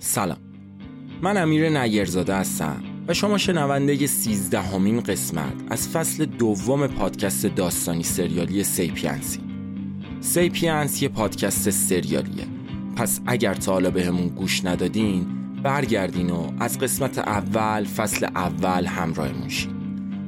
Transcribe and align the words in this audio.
سلام. 0.00 0.38
من 1.22 1.36
امیر 1.36 1.68
نگرزاده 1.68 2.34
هستم 2.34 2.82
و 3.08 3.14
شما 3.14 3.38
شنونده 3.38 4.06
سیزدهمین 4.06 5.00
قسمت 5.00 5.52
از 5.70 5.88
فصل 5.88 6.24
دوم 6.24 6.86
پادکست 6.86 7.46
داستانی 7.46 8.02
سریالی 8.02 8.64
سیپینسی. 8.64 9.40
سیپینس 10.20 11.02
یه 11.02 11.08
پادکست 11.08 11.70
سریالیه. 11.70 12.46
پس 12.96 13.20
اگر 13.26 13.54
تا 13.54 13.72
حالا 13.72 13.90
بهمون 13.90 14.28
گوش 14.28 14.64
ندادین 14.64 15.26
برگردین 15.62 16.30
و 16.30 16.52
از 16.60 16.78
قسمت 16.78 17.18
اول 17.18 17.84
فصل 17.84 18.26
اول 18.26 18.86
همراهمون 18.86 19.48
شین. 19.48 19.70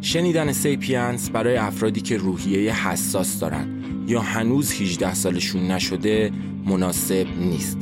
شنیدن 0.00 0.52
سیپینس 0.52 1.30
برای 1.30 1.57
افرادی 1.57 2.00
که 2.00 2.16
روحیه 2.16 2.89
حساس 2.89 3.39
دارن 3.39 3.84
یا 4.07 4.21
هنوز 4.21 4.73
18 4.73 5.14
سالشون 5.14 5.71
نشده 5.71 6.32
مناسب 6.66 7.27
نیست. 7.39 7.79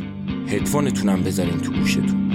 هدفونتونم 0.49 1.23
بذارین 1.23 1.61
تو 1.61 1.73
گوشتون. 1.73 2.29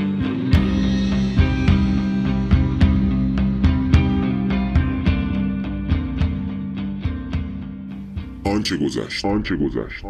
آنچه 8.46 8.78
گذشت 8.78 9.26
آنچه 9.26 9.56
گذشت 9.56 10.06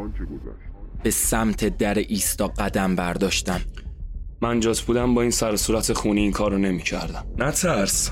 به 1.04 1.12
سمت 1.12 1.78
در 1.78 1.98
ایستا 1.98 2.48
قدم 2.48 2.96
برداشتم. 2.96 3.62
من 4.42 4.60
جاس 4.60 4.82
بودم 4.82 5.14
با 5.14 5.22
این 5.22 5.32
سر 5.32 5.56
صورت 5.56 5.94
خونی 5.94 6.22
این 6.22 6.32
کارو 6.32 6.58
نمی 6.58 6.84
کردم 6.84 7.26
نترس 7.38 8.12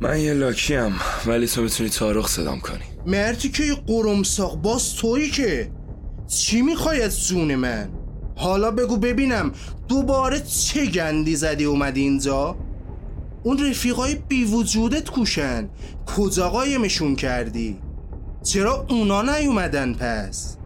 من 0.00 0.20
یه 0.20 0.32
لاکیم 0.32 0.92
ولی 1.26 1.46
تو 1.46 1.62
می‌تونی 1.62 1.90
تارخ 1.90 2.28
صدام 2.28 2.60
کنی. 2.60 2.84
مردی 3.06 3.48
که 3.48 3.64
یه 3.64 3.74
قرمساق 3.74 4.62
باز 4.62 4.96
تویی 4.96 5.30
که. 5.30 5.72
چی 6.26 6.62
می‌خوای 6.62 7.02
از 7.02 7.28
جون 7.28 7.54
من؟ 7.54 8.01
حالا 8.42 8.70
بگو 8.70 8.96
ببینم 8.96 9.52
دوباره 9.88 10.40
چه 10.40 10.86
گندی 10.86 11.36
زدی 11.36 11.64
اومدی 11.64 12.00
اینجا؟ 12.00 12.56
اون 13.42 13.70
رفیقای 13.70 14.14
بی 14.14 14.44
وجودت 14.44 15.10
کوشن. 15.10 15.68
کجا 16.16 16.48
قایمشون 16.50 17.16
کردی؟ 17.16 17.78
چرا 18.42 18.86
اونا 18.90 19.22
نیومدن 19.22 19.94
پس؟ 19.94 20.56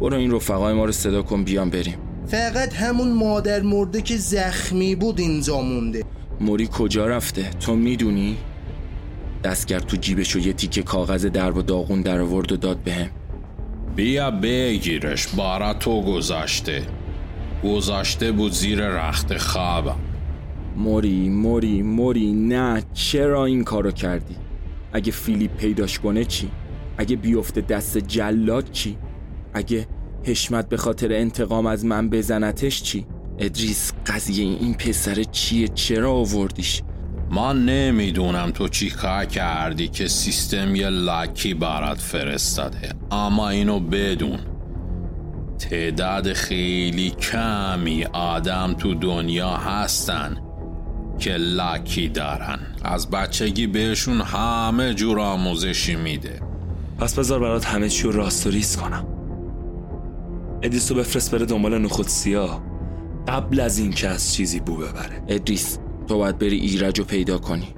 برو 0.00 0.16
این 0.16 0.32
رفقای 0.32 0.74
ما 0.74 0.84
رو 0.84 0.92
صدا 0.92 1.22
کن 1.22 1.44
بیام 1.44 1.70
بریم. 1.70 1.98
فقط 2.26 2.74
همون 2.74 3.12
مادر 3.12 3.62
مرده 3.62 4.02
که 4.02 4.16
زخمی 4.16 4.94
بود 4.94 5.20
اینجا 5.20 5.60
مونده. 5.60 6.04
موری 6.40 6.68
کجا 6.72 7.06
رفته؟ 7.06 7.50
تو 7.50 7.76
می‌دونی؟ 7.76 8.36
دستگر 9.44 9.80
تو 9.80 9.96
جیبش 9.96 10.36
و 10.36 10.38
یه 10.38 10.52
تیکه 10.52 10.82
کاغذ 10.82 11.26
در 11.26 11.58
و 11.58 11.62
داغون 11.62 12.02
در 12.02 12.20
آورد 12.20 12.52
و 12.52 12.56
داد 12.56 12.78
بهم. 12.78 13.10
بیا 13.96 14.30
بگیرش 14.30 15.28
بارا 15.28 15.74
تو 15.74 16.02
گذاشته. 16.02 16.82
گذاشته 17.64 18.32
بود 18.32 18.52
زیر 18.52 18.88
رخت 18.88 19.36
خوابم. 19.36 19.96
موری 20.76 21.28
موری 21.28 21.82
موری 21.82 22.32
نه 22.32 22.82
چرا 22.94 23.44
این 23.44 23.64
کارو 23.64 23.90
کردی؟ 23.90 24.36
اگه 24.92 25.12
فیلیپ 25.12 25.56
پیداش 25.56 25.98
کنه 25.98 26.24
چی؟ 26.24 26.50
اگه 26.98 27.16
بیفته 27.16 27.60
دست 27.60 27.98
جلاد 27.98 28.70
چی؟ 28.70 28.96
اگه 29.54 29.86
حشمت 30.24 30.68
به 30.68 30.76
خاطر 30.76 31.12
انتقام 31.12 31.66
از 31.66 31.84
من 31.84 32.10
بزنتش 32.10 32.82
چی؟ 32.82 33.06
ادریس 33.38 33.92
قضیه 34.06 34.44
این 34.44 34.74
پسر 34.74 35.22
چیه؟ 35.22 35.68
چرا 35.68 36.12
آوردیش؟ 36.12 36.82
من 37.30 37.64
نمی‌دونم 37.64 38.50
تو 38.50 38.68
چی 38.68 38.90
کار 38.90 39.24
کردی 39.24 39.88
که 39.88 40.08
سیستم 40.08 40.74
یه 40.74 40.88
لاکی 40.88 41.54
برات 41.54 42.00
فرستاده 42.00 42.92
اما 43.10 43.48
اینو 43.48 43.80
بدون. 43.80 44.38
تعداد 45.58 46.32
خیلی 46.32 47.10
کمی 47.10 48.04
آدم 48.04 48.74
تو 48.78 48.94
دنیا 48.94 49.50
هستن 49.50 50.36
که 51.18 51.36
لاکی 51.36 52.08
دارن. 52.08 52.58
از 52.82 53.10
بچگی 53.10 53.66
بهشون 53.66 54.20
همه 54.20 54.94
جور 54.94 55.20
آموزشی 55.20 55.96
میده. 55.96 56.40
پس 56.98 57.18
بذار 57.18 57.40
برات 57.40 57.64
همه 57.64 57.88
چی 57.88 58.02
رو 58.02 58.12
راست 58.12 58.46
و 58.46 58.50
ریز 58.50 58.76
کنم. 58.76 59.06
ادیسو 60.62 60.94
بفرست 60.94 61.30
بره 61.30 61.46
دنبال 61.46 61.78
نخود 61.78 62.06
سیاه. 62.06 62.62
قبل 63.28 63.60
از 63.60 63.78
این 63.78 63.90
که 63.90 64.08
از 64.08 64.34
چیزی 64.34 64.60
بو 64.60 64.76
ببره. 64.76 65.22
ادریس 65.28 65.78
تو 66.08 66.18
باید 66.18 66.38
بری 66.38 66.56
ایرج 66.56 66.98
رو 66.98 67.04
پیدا 67.04 67.38
کنی. 67.38 67.77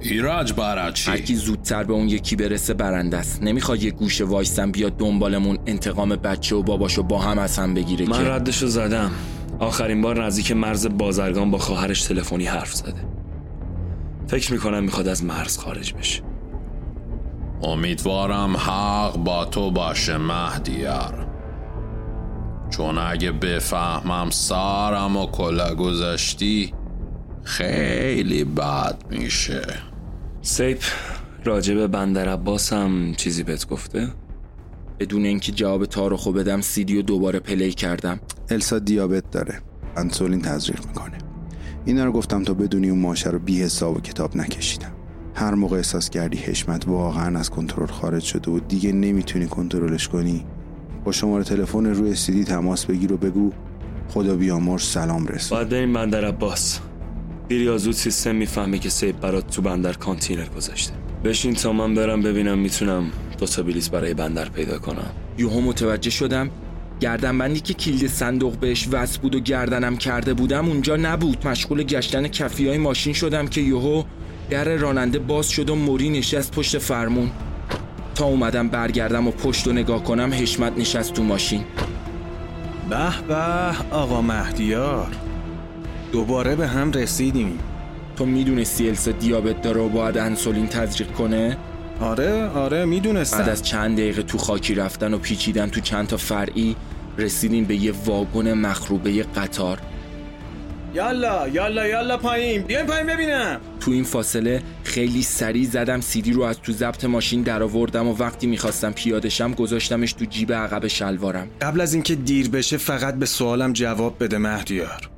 ایراج 0.00 0.52
برات 0.52 1.08
هر 1.08 1.16
چی؟ 1.16 1.22
کی 1.22 1.34
زودتر 1.34 1.84
به 1.84 1.92
اون 1.92 2.08
یکی 2.08 2.36
برسه 2.36 2.74
برنده 2.74 3.16
است. 3.16 3.42
نمی‌خواد 3.42 3.82
یه 3.82 3.90
گوشه 3.90 4.24
وایسم 4.24 4.72
بیاد 4.72 4.96
دنبالمون 4.96 5.58
انتقام 5.66 6.08
بچه 6.08 6.56
و 6.56 6.62
باباشو 6.62 7.02
با 7.02 7.18
هم 7.18 7.38
از 7.38 7.58
هم 7.58 7.74
بگیره 7.74 8.06
من 8.06 8.24
که. 8.24 8.30
ردشو 8.30 8.66
زدم. 8.66 9.10
آخرین 9.58 10.02
بار 10.02 10.24
نزدیک 10.26 10.52
مرز 10.52 10.86
بازرگان 10.86 11.50
با 11.50 11.58
خواهرش 11.58 12.02
تلفنی 12.02 12.44
حرف 12.44 12.74
زده. 12.74 13.08
فکر 14.26 14.52
می‌کنم 14.52 14.82
می‌خواد 14.82 15.08
از 15.08 15.24
مرز 15.24 15.58
خارج 15.58 15.94
بشه. 15.94 16.22
امیدوارم 17.62 18.56
حق 18.56 19.16
با 19.16 19.44
تو 19.44 19.70
باشه 19.70 20.16
مهدیار. 20.18 21.26
چون 22.70 22.98
اگه 22.98 23.32
بفهمم 23.32 24.30
سرم 24.30 25.16
و 25.16 25.26
کلاه 25.26 25.74
گذاشتی 25.74 26.72
خیلی 27.46 28.44
بد 28.44 28.96
میشه. 29.10 29.62
سیپ 30.42 30.82
راجب 31.44 31.86
بندر 31.86 32.28
عباس 32.28 32.72
هم 32.72 33.14
چیزی 33.14 33.42
بهت 33.42 33.68
گفته؟ 33.68 34.08
بدون 35.00 35.24
اینکه 35.24 35.52
جواب 35.52 35.84
تارخو 35.84 36.32
بدم 36.32 36.60
سیدی 36.60 36.98
و 36.98 37.02
دوباره 37.02 37.38
پلی 37.38 37.72
کردم. 37.72 38.20
السا 38.50 38.78
دیابت 38.78 39.30
داره. 39.30 39.60
انسولین 39.96 40.42
تزریق 40.42 40.86
می‌کنه. 40.86 41.18
اینا 41.84 42.04
رو 42.04 42.12
گفتم 42.12 42.44
تا 42.44 42.54
بدونی 42.54 42.90
اون 42.90 42.98
ماشه 42.98 43.30
رو 43.30 43.38
بی 43.38 43.62
حساب 43.62 43.96
و 43.96 44.00
کتاب 44.00 44.36
نکشیدم. 44.36 44.92
هر 45.34 45.54
موقع 45.54 45.76
احساس 45.76 46.10
کردی 46.10 46.36
حشمت 46.36 46.88
واقعا 46.88 47.38
از 47.38 47.50
کنترل 47.50 47.86
خارج 47.86 48.22
شده 48.22 48.50
و 48.50 48.60
دیگه 48.60 48.92
نمی‌تونی 48.92 49.46
کنترلش 49.46 50.08
کنی 50.08 50.46
با 51.04 51.12
شماره 51.12 51.44
تلفن 51.44 51.86
روی 51.86 52.14
سیدی 52.14 52.44
تماس 52.44 52.86
بگیر 52.86 53.12
و 53.12 53.16
بگو 53.16 53.52
خدا 54.08 54.36
بیامرز 54.36 54.82
سلام 54.82 55.26
رسون 55.26 55.58
باید 55.58 55.68
بریم 55.68 55.92
بندر 55.92 56.24
عباس. 56.24 56.80
دیر 57.48 57.62
یا 57.62 57.78
زود 57.78 57.94
سیستم 57.94 58.34
می‌فهمه 58.34 58.78
که 58.78 58.88
سیپ 58.88 59.20
برات 59.20 59.50
تو 59.50 59.62
بندر 59.62 59.92
کانتینر 59.92 60.46
گذاشته. 60.56 60.92
بشین 61.24 61.54
تا 61.54 61.72
من 61.72 61.94
برم 61.94 62.22
ببینم 62.22 62.58
می‌تونم 62.58 63.10
دو 63.38 63.46
تا 63.46 63.62
برای 63.92 64.14
بندر 64.14 64.48
پیدا 64.48 64.78
کنم. 64.78 65.10
یوهو 65.38 65.60
متوجه 65.60 66.10
شدم 66.10 66.50
گردنبندی 67.00 67.60
که 67.60 67.74
کلید 67.74 68.06
صندوق 68.06 68.56
بهش 68.56 68.88
وصل 68.92 69.20
بود 69.20 69.34
و 69.34 69.40
گردنم 69.40 69.96
کرده 69.96 70.34
بودم 70.34 70.68
اونجا 70.68 70.96
نبود. 70.96 71.46
مشغول 71.46 71.82
گشتن 71.82 72.28
کفی 72.28 72.68
های 72.68 72.78
ماشین 72.78 73.12
شدم 73.12 73.46
که 73.46 73.60
یوهو 73.60 74.02
در 74.50 74.76
راننده 74.76 75.18
باز 75.18 75.50
شد 75.50 75.70
و 75.70 75.74
موری 75.74 76.10
نشست 76.10 76.52
پشت 76.52 76.78
فرمون. 76.78 77.30
تا 78.14 78.24
اومدم 78.24 78.68
برگردم 78.68 79.28
و 79.28 79.30
پشت 79.30 79.66
و 79.66 79.72
نگاه 79.72 80.04
کنم 80.04 80.32
حشمت 80.32 80.78
نشست 80.78 81.12
تو 81.12 81.22
ماشین. 81.22 81.64
به 82.90 83.26
به 83.28 83.34
آقا 83.90 84.22
مهدیار. 84.22 85.25
دوباره 86.16 86.56
به 86.56 86.66
هم 86.66 86.92
رسیدیم. 86.92 87.58
تو 88.16 88.26
می‌دونستی 88.26 88.88
السا 88.88 89.10
دیابت 89.10 89.62
داره 89.62 89.80
و 89.80 89.88
باید 89.88 90.18
انسولین 90.18 90.66
تزریق 90.66 91.12
کنه؟ 91.12 91.56
آره 92.00 92.48
آره 92.48 92.84
می‌دونستم. 92.84 93.38
بعد 93.38 93.48
از 93.48 93.62
چند 93.62 93.96
دقیقه 93.96 94.22
تو 94.22 94.38
خاکی 94.38 94.74
رفتن 94.74 95.14
و 95.14 95.18
پیچیدن 95.18 95.68
تو 95.68 95.80
چند 95.80 96.06
تا 96.06 96.16
فرعی 96.16 96.76
رسیدیم 97.18 97.64
به 97.64 97.76
یه 97.76 97.92
واگن 98.06 98.54
مخروبه 98.54 99.22
قطار. 99.22 99.78
یالا 100.94 101.48
یالا 101.48 101.86
یالا 101.86 102.16
پایین. 102.16 102.62
بیاین 102.62 102.86
پایین 102.86 103.06
ببینم. 103.06 103.60
تو 103.80 103.90
این 103.90 104.04
فاصله 104.04 104.62
خیلی 104.84 105.22
سریع 105.22 105.66
زدم 105.66 106.00
سیدی 106.00 106.32
رو 106.32 106.42
از 106.42 106.60
تو 106.60 106.72
ضبط 106.72 107.04
ماشین 107.04 107.42
در 107.42 107.62
آوردم 107.62 108.08
و 108.08 108.16
وقتی 108.18 108.46
می‌خواستم 108.46 108.92
پیادشم 108.92 109.52
گذاشتمش 109.52 110.12
تو 110.12 110.24
جیب 110.24 110.52
عقب 110.52 110.86
شلوارم. 110.86 111.48
قبل 111.60 111.80
از 111.80 111.94
اینکه 111.94 112.14
دیر 112.14 112.50
بشه 112.50 112.76
فقط 112.76 113.14
به 113.14 113.26
سوالم 113.26 113.72
جواب 113.72 114.16
بده 114.20 114.38
مهدیار. 114.38 115.10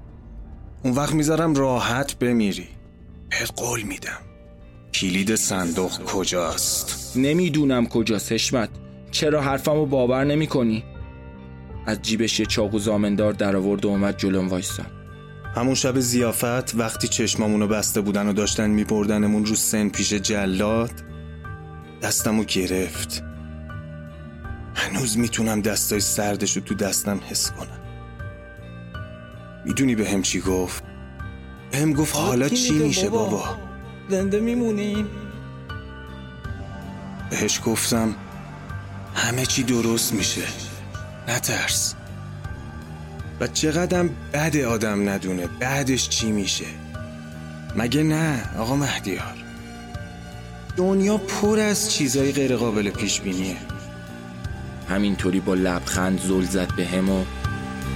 اون 0.82 0.94
وقت 0.94 1.14
می‌ذارم 1.14 1.54
راحت 1.54 2.18
بمیری. 2.18 2.68
بهت 3.30 3.52
قول 3.56 3.82
میدم. 3.82 4.18
کلید 4.94 5.34
صندوق 5.34 6.04
کجاست؟ 6.04 7.12
نمی‌دونم 7.16 7.86
کجاست 7.86 8.32
حشمت 8.32 8.68
چرا 9.10 9.42
حرفمو 9.42 9.86
باور 9.86 10.24
نمی 10.24 10.46
کنی؟ 10.46 10.84
از 11.86 12.02
جیبش 12.02 12.40
یه 12.40 12.46
چاقو 12.46 12.78
زامندار 12.78 13.32
در 13.32 13.56
آورد 13.56 13.84
و 13.84 13.88
اومد 13.88 14.16
جلوم 14.16 14.48
وایستاد 14.48 14.86
همون 15.54 15.74
شب 15.74 16.00
زیافت 16.00 16.74
وقتی 16.74 17.08
چشمامونو 17.08 17.66
بسته 17.66 18.00
بودن 18.00 18.28
و 18.28 18.32
داشتن 18.32 18.70
میبردنمون 18.70 19.46
رو 19.46 19.54
سن 19.54 19.88
پیش 19.88 20.12
جلاد 20.12 20.92
دستمو 22.02 22.44
گرفت. 22.44 23.22
هنوز 24.74 25.18
می‌تونم 25.18 25.60
دستای 25.60 26.00
سردشو 26.00 26.60
تو 26.60 26.74
دستم 26.74 27.20
حس 27.30 27.50
کنم. 27.50 27.77
می‌دونی 29.64 29.94
به 29.94 30.10
هم 30.10 30.22
چی 30.22 30.40
گفت؟ 30.40 30.82
به 31.70 31.78
هم 31.78 31.92
گفت 31.92 32.16
حالا 32.16 32.48
چی 32.48 32.72
میشه 32.72 33.10
بابا؟ 33.10 33.58
زنده 34.08 34.40
میمونیم. 34.40 35.06
بهش 37.30 37.60
گفتم 37.64 38.14
همه 39.14 39.46
چی 39.46 39.62
درست 39.62 40.12
میشه. 40.12 40.42
نترس. 41.28 41.94
و 43.40 43.46
چقدرم 43.46 44.10
بد 44.32 44.56
آدم 44.56 45.08
ندونه 45.08 45.46
بعدش 45.46 46.08
چی 46.08 46.32
میشه. 46.32 46.64
مگه 47.76 48.02
نه 48.02 48.50
آقا 48.58 48.76
مهدیار؟ 48.76 49.34
دنیا 50.76 51.18
پر 51.18 51.58
از 51.58 51.92
چیزای 51.92 52.32
غیر 52.32 52.56
قابل 52.56 52.90
پیش 52.90 53.20
بینیه. 53.20 53.56
همینطوری 54.88 55.40
با 55.40 55.54
لبخند 55.54 56.20
زل 56.20 56.44
زد 56.44 56.74
به 56.76 56.86
هم 56.86 57.10
و 57.10 57.24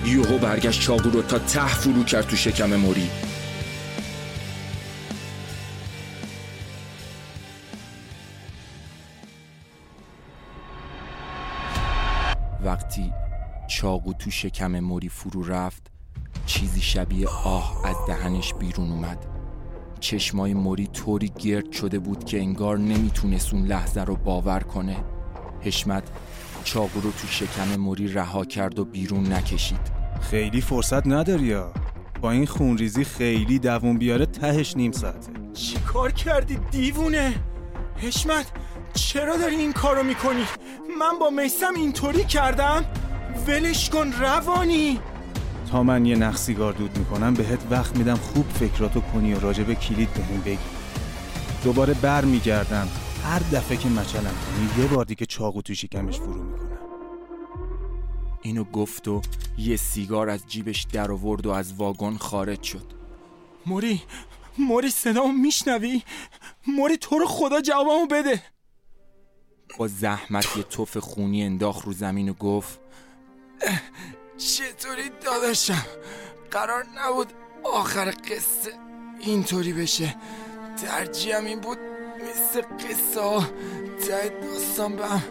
یوهو 0.04 0.38
برگشت 0.38 0.80
چاقو 0.80 1.10
رو 1.10 1.22
تا 1.22 1.38
ته 1.38 1.66
فرو 1.66 2.04
کرد 2.04 2.26
تو 2.26 2.36
شکم 2.36 2.76
موری. 2.76 3.10
وقتی 12.64 13.12
چاقو 13.68 14.12
تو 14.12 14.30
شکم 14.30 14.80
موری 14.80 15.08
فرو 15.08 15.44
رفت 15.44 15.90
چیزی 16.46 16.80
شبیه 16.80 17.28
آه 17.28 17.86
از 17.86 17.96
دهنش 18.06 18.54
بیرون 18.54 18.90
اومد. 18.90 19.26
چشمای 20.00 20.54
موری 20.54 20.86
طوری 20.86 21.32
گرد 21.38 21.72
شده 21.72 21.98
بود 21.98 22.24
که 22.24 22.38
انگار 22.38 22.78
نمی‌تونست 22.78 23.54
اون 23.54 23.66
لحظه 23.66 24.00
رو 24.00 24.16
باور 24.16 24.60
کنه. 24.60 24.96
حشمت 25.60 26.02
چاقو 26.62 27.00
رو 27.00 27.12
تو 27.12 27.26
شکم 27.28 27.76
موری 27.76 28.12
رها 28.12 28.44
کرد 28.44 28.78
و 28.78 28.84
بیرون 28.84 29.32
نکشید. 29.32 29.80
خیلی 30.20 30.60
فرصت 30.60 31.06
نداری 31.06 31.44
یا؟ 31.44 31.72
با 32.20 32.30
این 32.30 32.46
خونریزی 32.46 33.04
خیلی 33.04 33.58
دوون 33.58 33.98
بیاره 33.98 34.26
تهش 34.26 34.76
نیم 34.76 34.92
ساعته. 34.92 35.32
چی 35.52 35.76
کار 35.78 36.12
کردی 36.12 36.58
دیوونه؟ 36.70 37.34
حشمت 37.96 38.46
چرا 38.94 39.36
داری 39.36 39.56
این 39.56 39.72
کارو 39.72 40.02
می‌کنی؟ 40.02 40.44
من 41.00 41.18
با 41.20 41.30
میسم 41.30 41.74
اینطوری 41.76 42.24
کردم؟ 42.24 42.84
ولش 43.46 43.90
کن 43.90 44.12
روانی! 44.20 45.00
تا 45.70 45.82
من 45.82 46.06
یه 46.06 46.16
نخ 46.16 46.36
سیگار 46.36 46.72
دود 46.72 46.98
می‌کنم 46.98 47.34
بهت 47.34 47.60
وقت 47.70 47.96
میدم 47.96 48.14
خوب 48.14 48.46
فکراتو 48.48 49.00
کنی 49.00 49.34
و 49.34 49.40
راجب 49.40 49.72
کلید 49.72 50.14
بهم 50.14 50.40
بگی. 50.40 50.58
دوباره 51.64 51.94
بر 51.94 52.24
میگردم 52.24 52.88
هر 53.24 53.38
دفعه 53.38 53.76
که 53.76 53.88
مچلم 53.88 54.22
کنی 54.24 54.82
یه 54.82 54.90
بار 54.90 55.04
دیگه 55.04 55.26
چاقو 55.26 55.62
تو 55.62 55.74
شکمش 55.74 56.18
فرو 56.18 56.42
می‌کنم. 56.42 56.78
اینو 58.42 58.64
گفت 58.64 59.08
و 59.08 59.22
یه 59.58 59.76
سیگار 59.76 60.30
از 60.30 60.46
جیبش 60.46 60.86
در 60.92 61.12
آورد 61.12 61.46
و 61.46 61.50
از 61.50 61.74
واگن 61.74 62.16
خارج 62.16 62.62
شد. 62.62 62.86
موری 63.66 64.02
موری 64.58 64.90
صدامو 64.90 65.32
میشنوی؟ 65.32 66.02
موری 66.66 66.96
تو 66.96 67.18
رو 67.18 67.26
خدا 67.26 67.60
جوابمو 67.60 68.06
بده. 68.06 68.42
با 69.78 69.88
زحمت 69.88 70.56
یه 70.56 70.62
توف 70.62 70.96
خونی 70.96 71.42
انداخت 71.42 71.86
رو 71.86 71.92
زمین 71.92 72.28
و 72.28 72.32
گفت 72.32 72.80
چطوری 74.38 75.10
داداشم؟ 75.24 75.86
قرار 76.50 76.84
نبود 76.96 77.32
آخر 77.64 78.10
قصه 78.10 78.72
اینطوری 79.20 79.72
بشه. 79.72 80.16
ترجیحم 80.82 81.44
این 81.44 81.60
بود 81.60 81.78
مثل 82.22 82.62
قصه 82.62 83.20
ها 83.20 83.40
ته 84.06 84.32
داستان 84.42 84.96
به 84.96 85.06
هم 85.06 85.22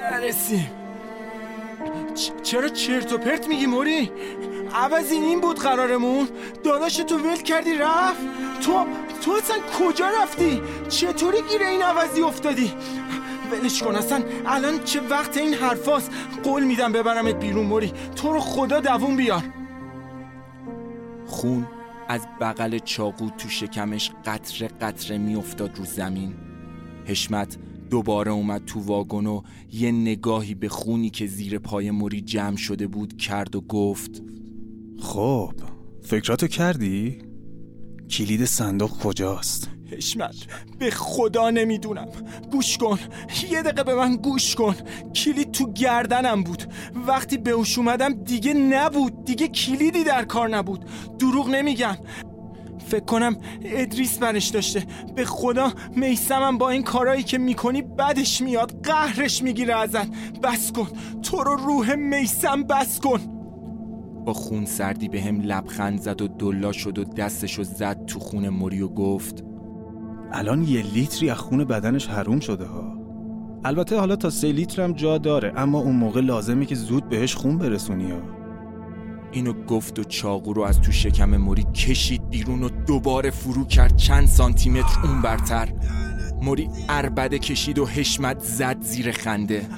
نرسیم 0.00 0.70
چ- 2.14 2.42
چرا 2.42 2.68
چرت 2.68 3.12
و 3.12 3.18
پرت 3.18 3.48
میگی 3.48 3.66
موری؟ 3.66 4.12
عوض 4.74 5.12
این 5.12 5.40
بود 5.40 5.58
قرارمون. 5.58 6.28
داداش 6.64 6.96
تو 6.96 7.18
ول 7.18 7.36
کردی 7.36 7.74
رفت. 7.74 8.20
تو 8.62 8.86
تو 9.24 9.32
اصلا 9.32 9.56
کجا 9.80 10.06
رفتی؟ 10.22 10.62
چطوری 10.88 11.42
گیر 11.42 11.62
این 11.62 11.82
عوضی 11.82 12.22
افتادی؟ 12.22 12.72
ولش 13.52 13.82
کن 13.82 13.96
اصلا 13.96 14.22
الان 14.46 14.84
چه 14.84 15.00
وقت 15.00 15.36
این 15.36 15.54
حرفاست؟ 15.54 16.10
قول 16.44 16.64
میدم 16.64 16.92
ببرمت 16.92 17.34
بیرون 17.34 17.66
موری. 17.66 17.92
تو 18.16 18.32
رو 18.32 18.40
خدا 18.40 18.80
دوون 18.80 19.16
بیار. 19.16 19.42
خون. 21.26 21.66
از 22.08 22.26
بغل 22.40 22.78
چاقو 22.78 23.30
تو 23.30 23.48
شکمش 23.48 24.10
قطره 24.24 24.68
قطره 24.68 25.18
میافتاد 25.18 25.78
رو 25.78 25.84
زمین 25.84 26.34
حشمت 27.04 27.58
دوباره 27.90 28.30
اومد 28.30 28.64
تو 28.64 28.80
واگن 28.80 29.26
و 29.26 29.42
یه 29.72 29.92
نگاهی 29.92 30.54
به 30.54 30.68
خونی 30.68 31.10
که 31.10 31.26
زیر 31.26 31.58
پای 31.58 31.90
موری 31.90 32.20
جمع 32.20 32.56
شده 32.56 32.86
بود 32.86 33.16
کرد 33.16 33.56
و 33.56 33.60
گفت 33.60 34.22
خب 35.00 35.52
فکراتو 36.02 36.46
کردی؟ 36.46 37.18
کلید 38.10 38.44
صندوق 38.44 38.90
کجاست؟ 38.90 39.77
حشمت 39.90 40.36
به 40.78 40.90
خدا 40.90 41.50
نمی‌دونم. 41.50 42.08
گوش 42.52 42.78
کن. 42.78 42.98
یه 43.50 43.62
دقیقه 43.62 43.82
به 43.82 43.94
من 43.94 44.16
گوش 44.16 44.54
کن. 44.54 44.74
کلید 45.14 45.52
تو 45.52 45.72
گردنم 45.72 46.42
بود. 46.42 46.72
وقتی 47.06 47.36
به 47.36 47.50
اوش 47.50 47.78
اومدم 47.78 48.12
دیگه 48.12 48.54
نبود. 48.54 49.24
دیگه 49.24 49.48
کلیدی 49.48 50.04
در 50.04 50.24
کار 50.24 50.48
نبود. 50.48 50.84
دروغ 51.18 51.48
نمیگم. 51.48 51.96
فکر 52.86 53.04
کنم 53.04 53.36
ادریس 53.62 54.18
برش 54.18 54.48
داشته. 54.48 54.86
به 55.16 55.24
خدا 55.24 55.72
میسمم 55.96 56.58
با 56.58 56.70
این 56.70 56.82
کارایی 56.82 57.22
که 57.22 57.38
می‌کنی 57.38 57.82
بدش 57.82 58.40
میاد. 58.40 58.80
قهرش 58.82 59.42
می‌گیره 59.42 59.76
ازت. 59.76 60.08
بس 60.42 60.72
کن. 60.72 60.88
تو 61.22 61.42
رو 61.42 61.56
روح 61.56 61.94
میسم 61.94 62.62
بس 62.62 63.00
کن. 63.00 63.20
با 64.24 64.32
خون 64.32 64.66
سردی 64.66 65.08
به 65.08 65.22
هم 65.22 65.40
لبخند 65.40 66.00
زد 66.00 66.22
و 66.22 66.28
دلا 66.28 66.72
شد 66.72 66.98
و 66.98 67.04
دستشو 67.04 67.62
زد 67.62 68.04
تو 68.06 68.18
خون 68.18 68.48
موری 68.48 68.80
و 68.80 68.88
گفت 68.88 69.44
الان 70.32 70.62
یه 70.62 70.82
لیتری 70.82 71.30
از 71.30 71.38
خون 71.38 71.64
بدنش 71.64 72.06
حروم 72.06 72.40
شده 72.40 72.66
ها. 72.66 72.98
البته 73.64 73.98
حالا 73.98 74.16
تا 74.16 74.30
سه 74.30 74.52
لیتر 74.52 74.82
هم 74.82 74.92
جا 74.92 75.18
داره 75.18 75.52
اما 75.56 75.78
اون 75.78 75.96
موقع 75.96 76.20
لازمه 76.20 76.66
که 76.66 76.74
زود 76.74 77.08
بهش 77.08 77.34
خون 77.34 77.58
برسونی 77.58 78.10
ها. 78.10 78.20
اینو 79.32 79.52
گفت 79.52 79.98
و 79.98 80.04
چاقو 80.04 80.52
رو 80.52 80.62
از 80.62 80.80
تو 80.80 80.92
شکم 80.92 81.36
موری 81.36 81.62
کشید 81.74 82.28
بیرون 82.30 82.62
و 82.62 82.68
دوباره 82.86 83.30
فرو 83.30 83.64
کرد 83.64 83.96
چند 83.96 84.26
سانتیمتر 84.26 85.00
اون 85.04 85.22
برتر. 85.22 85.68
موری 86.42 86.68
اربده 86.88 87.38
کشید 87.38 87.78
و 87.78 87.86
حشمت 87.86 88.38
زد 88.38 88.82
زیر 88.82 89.12
خنده. 89.12 89.66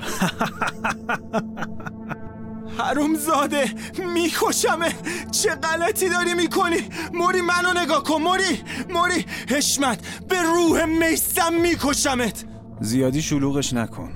حروم 2.82 3.14
زاده 3.14 3.74
میکشمه. 4.14 4.92
چه 5.30 5.50
غلطی 5.50 6.08
داری 6.08 6.34
می‌کنی؟ 6.34 6.88
موری 7.14 7.40
منو 7.40 7.80
نگاه 7.80 8.04
کن. 8.04 8.22
موری 8.22 8.62
موری. 8.90 9.24
حشمت 9.48 9.98
به 10.28 10.42
روح 10.42 10.84
میسم 10.84 11.54
میکشمت. 11.54 12.44
زیادی 12.80 13.22
شلوغش 13.22 13.72
نکن. 13.72 14.12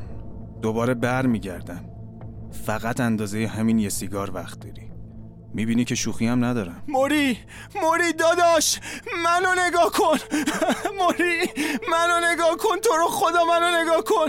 دوباره 0.63 0.95
بر 0.95 1.27
میگردم 1.27 1.85
فقط 2.67 3.01
اندازه 3.01 3.47
همین 3.47 3.79
یه 3.79 3.89
سیگار 3.89 4.31
وقت 4.35 4.61
داری. 4.61 4.91
می‌بینی 5.55 5.85
که 5.85 5.95
شوخی 5.95 6.27
هم 6.27 6.45
ندارم. 6.45 6.83
موری 6.89 7.39
موری 7.83 8.13
داداش 8.13 8.81
منو 9.25 9.49
نگاه 9.67 9.93
کن. 9.93 10.19
موری 10.99 11.41
منو 11.91 12.33
نگاه 12.33 12.57
کن. 12.57 12.77
تو 12.83 12.97
رو 12.97 13.09
خدا 13.09 13.45
منو 13.45 13.83
نگاه 13.83 14.05
کن. 14.05 14.29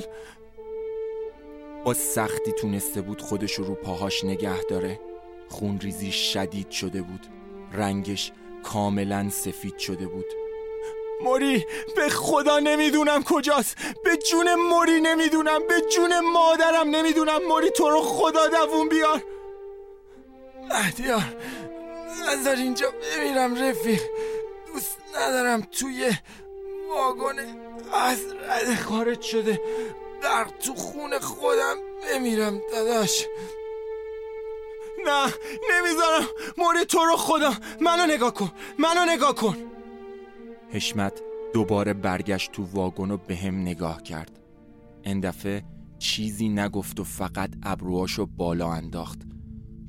با 1.86 1.94
سختی 1.94 2.52
تونسته 2.52 3.02
بود 3.02 3.22
خودش 3.22 3.54
رو 3.54 3.76
پاهاش 3.76 4.24
نگه 4.24 4.64
داره. 4.64 5.00
خون 5.50 5.80
ریزی 5.80 6.12
شدید 6.12 6.72
شده 6.72 7.02
بود. 7.02 7.28
رنگش 7.74 8.32
کاملا 8.64 9.30
سفید 9.30 9.78
شده 9.78 10.08
بود. 10.08 10.26
موری 11.24 11.66
به 11.96 12.10
خدا 12.10 12.60
نمی‌دونم 12.60 13.24
کجاست. 13.24 13.78
به 14.04 14.18
جون 14.18 14.56
موری 14.56 15.02
نمی‌دونم. 15.02 15.60
به 15.68 15.82
جون 15.96 16.20
مادرم 16.20 16.90
نمی‌دونم. 16.96 17.40
موری 17.48 17.70
تو 17.70 17.90
رو 17.90 18.02
خدا 18.02 18.48
دوون 18.48 18.90
بیار. 18.90 19.24
مهدیار 20.70 21.38
نظر 22.30 22.56
اینجا 22.56 22.88
بمیرم 22.92 23.56
رفیق. 23.56 24.02
دوست 24.74 24.98
ندارم 25.18 25.62
توی 25.62 26.12
واگن 26.90 27.40
از 27.94 28.20
رد 28.50 28.76
خارج 28.76 29.22
شده. 29.22 29.62
در 30.26 30.46
تو 30.60 30.76
خون 30.76 31.20
خودم 31.20 31.76
بمیرم 32.04 32.60
داداش. 32.72 33.26
نه 35.06 35.34
نمی‌ذارم. 35.72 36.28
موری 36.58 36.86
تو 36.86 36.98
رو 36.98 37.18
خدا 37.18 37.54
منو 37.82 38.14
نگاه 38.14 38.34
کن. 38.34 38.52
منو 38.80 39.12
نگاه 39.12 39.36
کن. 39.36 39.56
حشمت 40.72 41.22
دوباره 41.54 41.94
برگشت 41.94 42.52
تو 42.52 42.64
واگن 42.74 43.12
و 43.12 43.18
به 43.18 43.36
هم 43.36 43.62
نگاه 43.62 44.04
کرد. 44.04 44.40
این 45.04 45.20
دفعه 45.20 45.64
چیزی 46.00 46.50
نگفت 46.50 47.00
و 47.00 47.04
فقط 47.04 47.50
ابروهاشو 47.64 48.26
بالا 48.26 48.72
انداخت. 48.72 49.20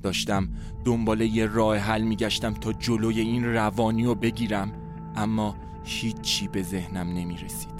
داشتم 0.02 0.48
دنبال 0.84 1.20
یه 1.20 1.46
راه 1.46 1.76
حل 1.76 2.02
میگشتم 2.02 2.54
تا 2.54 2.72
جلوی 2.72 3.20
این 3.20 3.54
روانی 3.54 4.04
رو 4.04 4.14
بگیرم 4.14 4.72
اما 5.16 5.56
هیچی 5.84 6.48
به 6.48 6.62
ذهنم 6.62 7.08
نمی‌رسید. 7.08 7.75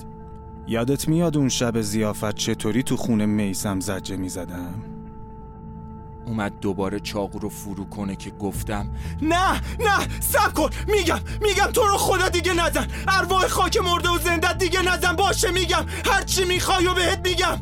یادت 0.69 1.09
میاد 1.09 1.37
اون 1.37 1.49
شب 1.49 1.81
زیافت 1.81 2.35
چطوری 2.35 2.83
تو 2.83 2.97
خونه 2.97 3.27
میسم 3.27 3.81
زجه 3.81 4.17
می‌زدم؟ 4.17 4.75
اومد 6.27 6.53
دوباره 6.61 7.01
چاقو 7.01 7.39
رو 7.39 7.49
فرو 7.49 7.85
کنه 7.85 8.17
که 8.17 8.31
گفتم 8.31 8.89
نه 9.23 9.53
نه 9.81 10.21
سب 10.21 10.53
کن! 10.55 10.71
میگم 10.89 11.21
میگم 11.41 11.67
تو 11.73 11.81
رو 11.83 11.97
خدا 11.97 12.29
دیگه 12.29 12.53
نزن! 12.55 12.87
ارواح 13.09 13.47
خاک 13.47 13.77
مرده 13.77 14.09
و 14.09 14.19
زنده 14.19 14.53
دیگه 14.53 14.83
نزن! 14.83 15.13
باشه 15.17 15.51
میگم! 15.51 15.87
هرچی 16.07 16.45
می‌خوای 16.45 16.87
و 16.87 16.95
بهت 16.95 17.29
میگم! 17.29 17.59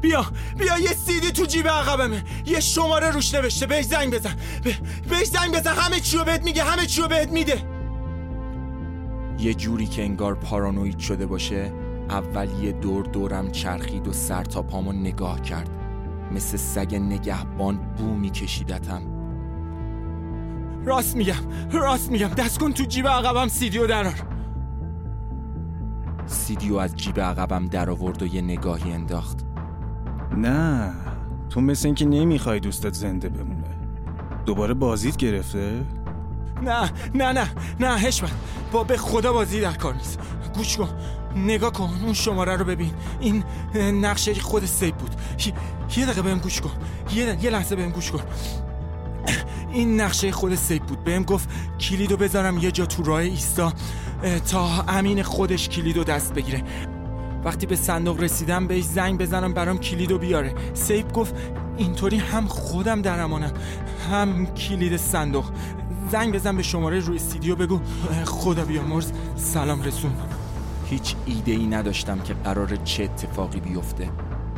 بیا 0.00 0.26
بیا 0.58 0.78
یه 0.78 0.92
سیدی 0.92 1.32
تو 1.32 1.44
جیب 1.46 1.68
عقبمه! 1.68 2.24
یه 2.46 2.60
شماره 2.60 3.10
روش 3.10 3.34
نوشته 3.34 3.66
بهش 3.66 3.84
زنگ 3.84 4.14
بزن! 4.14 4.34
بهش 5.08 5.26
زنگ 5.26 5.54
بزن! 5.54 5.74
همه 5.74 6.00
چی 6.00 6.16
رو 6.16 6.24
بهت 6.24 6.42
میگه 6.44 6.64
همه 6.64 6.86
چی 6.86 7.00
رو 7.02 7.08
بهت 7.08 7.28
میده! 7.32 7.62
یه 9.38 9.54
جوری 9.54 9.86
که 9.86 10.02
انگار 10.02 10.34
پارانوید 10.34 10.98
شده 10.98 11.26
باشه 11.26 11.72
اول 12.12 12.48
یه 12.62 12.72
دور 12.72 13.04
دورم 13.04 13.50
چرخید 13.50 14.08
و 14.08 14.12
سر 14.12 14.44
تا 14.44 14.62
پامو 14.62 14.92
نگاه 14.92 15.40
کرد. 15.40 15.70
مثل 16.32 16.56
سگ 16.56 16.94
نگهبان 16.94 17.76
بو 17.76 18.14
میکشیدتم. 18.14 19.02
راست 20.84 21.16
میگم 21.16 21.34
راست 21.72 22.10
میگم. 22.10 22.28
دست 22.28 22.58
کن 22.58 22.72
تو 22.72 22.84
جیب 22.84 23.08
عقبم 23.08 23.48
سیدیو 23.48 23.86
درار 23.86 24.14
سیدیو 26.26 26.76
از 26.76 26.96
جیب 26.96 27.20
عقبم 27.20 27.66
در 27.66 27.90
آورد 27.90 28.22
و 28.22 28.26
یه 28.26 28.42
نگاهی 28.42 28.92
انداخت. 28.92 29.44
نه 30.36 30.92
تو 31.50 31.60
مثل 31.60 31.88
اینکه 31.88 32.06
نمی‌خوای 32.06 32.60
دوستت 32.60 32.94
زنده 32.94 33.28
بمونه. 33.28 33.76
دوباره 34.46 34.74
بازیت 34.74 35.16
گرفته؟ 35.16 35.84
نه 36.62 36.90
نه 37.14 37.32
نه 37.32 37.48
نه 37.80 37.98
حشمت 37.98 38.32
با 38.72 38.84
به 38.84 38.96
خدا 38.96 39.32
بازی 39.32 39.60
در 39.60 39.72
کار 39.72 39.94
نیست. 39.94 40.20
گوش 40.54 40.76
کن. 40.76 40.88
نگاه 41.36 41.72
کن 41.72 41.90
اون 42.04 42.12
شماره 42.12 42.56
رو 42.56 42.64
ببین. 42.64 42.92
این 43.20 43.44
نقشه 44.04 44.34
خود 44.34 44.66
سیب 44.66 44.96
بود. 44.96 45.14
یه 45.96 46.06
دقیقه 46.06 46.22
بهم 46.22 46.38
گوش 46.38 46.60
کن. 46.60 46.70
یه, 47.14 47.50
لحظه 47.50 47.76
بهم 47.76 47.90
گوش 47.90 48.10
کن. 48.10 48.20
این 49.72 50.00
نقشه 50.00 50.32
خود 50.32 50.54
سیب 50.54 50.82
بود. 50.82 51.04
بهم 51.04 51.22
گفت 51.22 51.48
کلیدو 51.80 52.16
بذارم 52.16 52.58
یه 52.58 52.70
جا 52.70 52.86
تو 52.86 53.02
راه 53.02 53.20
ایستا 53.20 53.72
تا 54.50 54.84
امین 54.88 55.22
خودش 55.22 55.68
کلیدو 55.68 56.04
دست 56.04 56.34
بگیره. 56.34 56.62
وقتی 57.44 57.66
به 57.66 57.76
صندوق 57.76 58.20
رسیدم 58.20 58.66
بهش 58.66 58.84
زنگ 58.84 59.20
بزنم 59.20 59.52
برام 59.52 59.78
کلیدو 59.78 60.18
بیاره. 60.18 60.54
سیب 60.74 61.12
گفت 61.12 61.34
اینطوری 61.76 62.18
هم 62.18 62.46
خودم 62.46 63.02
در 63.02 63.20
امانم. 63.20 63.52
هم 64.10 64.46
کلید 64.46 64.96
صندوق. 64.96 65.44
زنگ 66.12 66.34
بزن 66.34 66.56
به 66.56 66.62
شماره 66.62 66.98
روی 66.98 67.18
سیدیو 67.18 67.56
بگو. 67.56 67.80
خدا 68.24 68.64
بیامرز. 68.64 69.12
سلام 69.36 69.82
رسون 69.82 70.12
هیچ 70.92 71.16
ایده 71.26 71.52
ای 71.52 71.66
نداشتم 71.66 72.18
که 72.18 72.34
قرار 72.34 72.76
چه 72.76 73.04
اتفاقی 73.04 73.60
بیفته. 73.60 74.10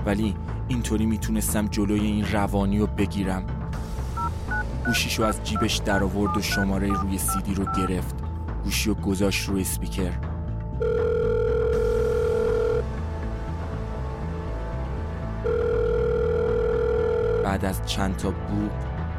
ولی 0.07 0.37
اینطوری 0.69 1.07
می‌تونستم 1.07 1.67
جلوی 1.67 2.00
این 2.00 2.33
روانی 2.33 2.79
رو 2.79 2.87
بگیرم. 2.87 3.45
گوشیشو 4.87 5.23
از 5.23 5.45
جیبش 5.45 5.76
در 5.76 6.05
آورد 6.05 6.37
و 6.37 6.43
شماره 6.43 6.88
روی 6.88 7.19
سیدی 7.19 7.55
رو 7.55 7.64
گرفت. 7.64 8.14
گوشی 8.64 8.88
رو 8.88 8.95
گذاشت 8.95 9.49
روی 9.49 9.61
اسپیکر 9.61 10.11
بعد 17.45 17.64
از 17.64 17.87
چند 17.87 18.17
تا 18.17 18.31
بوق 18.31 18.71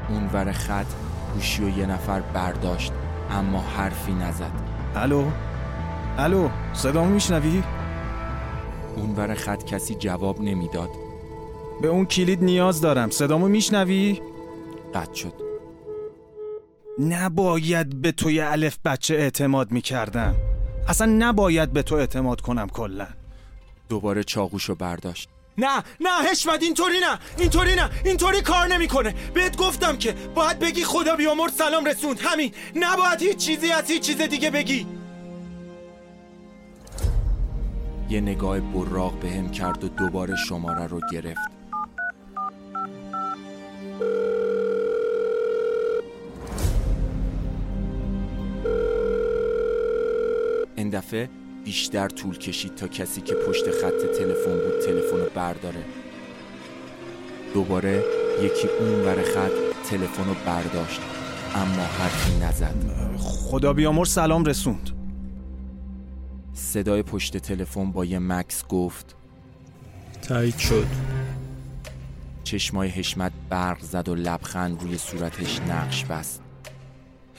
اونور 0.10 0.52
خط 0.52 0.86
گوشی 1.34 1.64
و 1.64 1.78
یه 1.78 1.86
نفر 1.86 2.22
برداشت 2.22 2.94
اما 3.32 3.62
حرفی 3.62 4.14
نزد. 4.14 4.52
الو؟ 4.96 5.26
الو 6.18 6.50
صدامو 6.74 7.10
میشنوی؟ 7.10 7.64
اونور 8.96 9.36
خط 9.36 9.64
کسی 9.64 9.96
جواب 9.96 10.42
نمی‌داد. 10.42 10.90
به 11.82 11.88
اون 11.88 12.06
کلید 12.06 12.44
نیاز 12.44 12.82
دارم 12.82 13.10
صدامو 13.10 13.48
میشنوی؟ 13.48 14.22
قطع 14.94 15.14
شد. 15.14 15.34
نباید 17.00 18.02
به 18.02 18.12
توی 18.12 18.40
الف 18.42 18.78
بچه 18.86 19.16
اعتماد 19.16 19.72
می‌کردم. 19.72 20.36
اصلا 20.88 21.08
نباید 21.20 21.74
به 21.74 21.84
تو 21.84 21.96
اعتماد 21.96 22.42
کنم 22.42 22.68
کلا. 22.68 23.08
دوباره 23.90 24.24
چاقوشو 24.24 24.76
برداشت. 24.76 25.30
نه 25.58 25.84
نه 26.02 26.30
حشمت 26.32 26.64
اینطوری 26.64 27.00
نه 27.00 27.20
اینطوری 27.38 27.76
نه 27.76 27.90
اینطوری 28.06 28.42
کار 28.42 28.68
نمی‌کنه. 28.68 29.16
بهت 29.34 29.58
گفتم 29.58 29.98
که 29.98 30.16
باید 30.36 30.60
بگی 30.60 30.84
خدا 30.84 31.16
بیامرد 31.16 31.52
سلام 31.52 31.86
رسوند. 31.86 32.20
همین 32.20 32.52
نباید 32.76 33.22
هیچ 33.22 33.38
چیزی 33.38 33.72
از 33.72 33.92
هیچ 33.92 34.02
چیز 34.02 34.22
دیگه 34.22 34.52
بگی. 34.52 34.88
یه 38.10 38.22
نگاه 38.22 38.60
براق 38.60 39.20
بهم 39.20 39.50
کرد 39.50 39.84
و 39.84 39.88
دوباره 39.88 40.36
شماره 40.36 40.88
رو 40.88 41.00
گرفت. 41.12 41.50
این 50.76 50.90
دفعه 50.90 51.30
بیشتر 51.66 52.08
طول 52.10 52.38
کشید 52.38 52.76
تا 52.76 52.88
کسی 52.88 53.22
که 53.22 53.34
پشت 53.34 53.72
خط 53.72 54.18
تلفن 54.18 54.54
بود 54.54 54.80
تلفن 54.86 55.18
رو 55.18 55.30
برداره. 55.36 55.84
دوباره 57.54 58.04
یکی 58.42 58.68
اون 58.80 59.02
ور 59.02 59.24
خط 59.24 59.88
تلفن 59.90 60.26
رو 60.26 60.36
برداشت 60.46 61.02
اما 61.56 61.84
حرفی 61.84 62.40
نزد. 62.46 62.76
خدا 63.18 63.74
بیامر 63.74 64.06
سلام 64.06 64.46
رسوند. 64.46 64.95
صدای 66.56 67.04
پشت 67.04 67.38
تلفن 67.38 67.92
با 67.92 68.06
یه 68.06 68.20
مکس 68.20 68.68
گفت 68.68 69.16
تایید 70.22 70.58
شد. 70.58 70.88
چشمای 72.44 72.90
حشمت 72.90 73.32
برق 73.50 73.82
زد 73.82 74.10
و 74.10 74.16
لبخند 74.16 74.82
روی 74.82 74.98
صورتش 74.98 75.60
نقش 75.60 76.06
بست. 76.06 76.42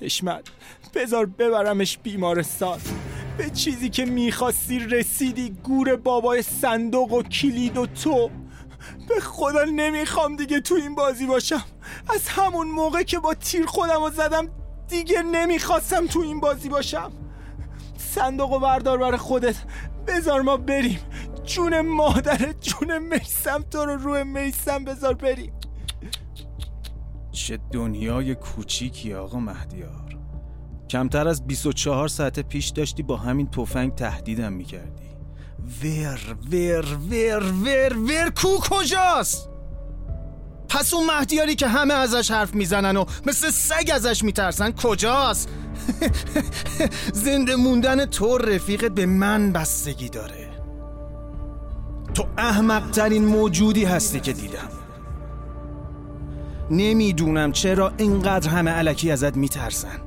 حشمت 0.00 0.48
بذار 0.94 1.26
ببرمش 1.26 1.98
بیمارستان. 1.98 2.80
به 3.38 3.50
چیزی 3.50 3.90
که 3.90 4.04
می‌خواستی 4.04 4.78
رسیدی 4.78 5.50
گور 5.50 5.96
بابای 5.96 6.42
صندوق 6.42 7.12
و 7.12 7.22
کلید 7.22 7.76
و 7.76 7.86
تو. 7.86 8.30
به 9.08 9.20
خدا 9.20 9.64
نمی‌خوام 9.64 10.36
دیگه 10.36 10.60
تو 10.60 10.74
این 10.74 10.94
بازی 10.94 11.26
باشم. 11.26 11.64
از 12.08 12.28
همون 12.28 12.66
موقع 12.66 13.02
که 13.02 13.18
با 13.18 13.34
تیر 13.34 13.66
خودم 13.66 14.04
رو 14.04 14.10
زدم 14.10 14.48
دیگه 14.88 15.22
نمی‌خواستم 15.22 16.06
تو 16.06 16.20
این 16.20 16.40
بازی 16.40 16.68
باشم. 16.68 17.12
صندوق 18.16 18.52
و 18.52 18.58
بردار 18.58 18.98
برای 18.98 19.18
خودت. 19.18 19.56
بذار 20.06 20.42
ما 20.42 20.56
بریم. 20.56 21.00
جون 21.44 21.80
مادر 21.80 22.52
جون 22.52 22.98
میسم 22.98 23.62
تو 23.70 23.84
رو 23.84 23.96
روی 23.96 24.24
میسم 24.24 24.84
بذار 24.84 25.14
بریم. 25.14 25.52
چه 27.32 27.58
دنیای 27.72 28.34
کوچیکی 28.34 29.14
آقا 29.14 29.38
مهدیار. 29.38 30.16
کمتر 30.90 31.28
از 31.28 31.46
24 31.46 32.08
ساعت 32.08 32.40
پیش 32.40 32.68
داشتی 32.68 33.02
با 33.02 33.16
همین 33.16 33.50
تفنگ 33.50 33.94
تهدیدم 33.94 34.52
می‌کردی. 34.52 35.06
ور 35.82 36.36
ور 36.52 36.84
ور 37.10 37.52
ور 37.64 37.98
ور 37.98 38.30
کو 38.30 38.48
کجاست؟ 38.60 39.50
پس 40.68 40.94
اون 40.94 41.06
مهدیاری 41.06 41.54
که 41.54 41.66
همه 41.66 41.94
ازش 41.94 42.30
حرف 42.30 42.54
می‌زنن 42.54 42.96
و 42.96 43.04
مثل 43.26 43.50
سگ 43.50 43.90
ازش 43.94 44.24
میترسن 44.24 44.70
کجاست؟ 44.72 45.48
زنده 47.24 47.56
موندن 47.56 48.04
تو 48.04 48.38
رفیقت 48.38 48.90
به 48.90 49.06
من 49.06 49.52
بستگی 49.52 50.08
داره. 50.08 50.50
تو 52.14 52.24
احمقترین 52.38 53.24
موجودی 53.24 53.84
هستی 53.84 54.20
که 54.20 54.32
دیدم. 54.32 54.68
نمی‌دونم 56.70 57.52
چرا 57.52 57.92
اینقدر 57.96 58.50
همه 58.50 58.70
علکی 58.70 59.10
ازت 59.10 59.36
میترسن. 59.36 60.00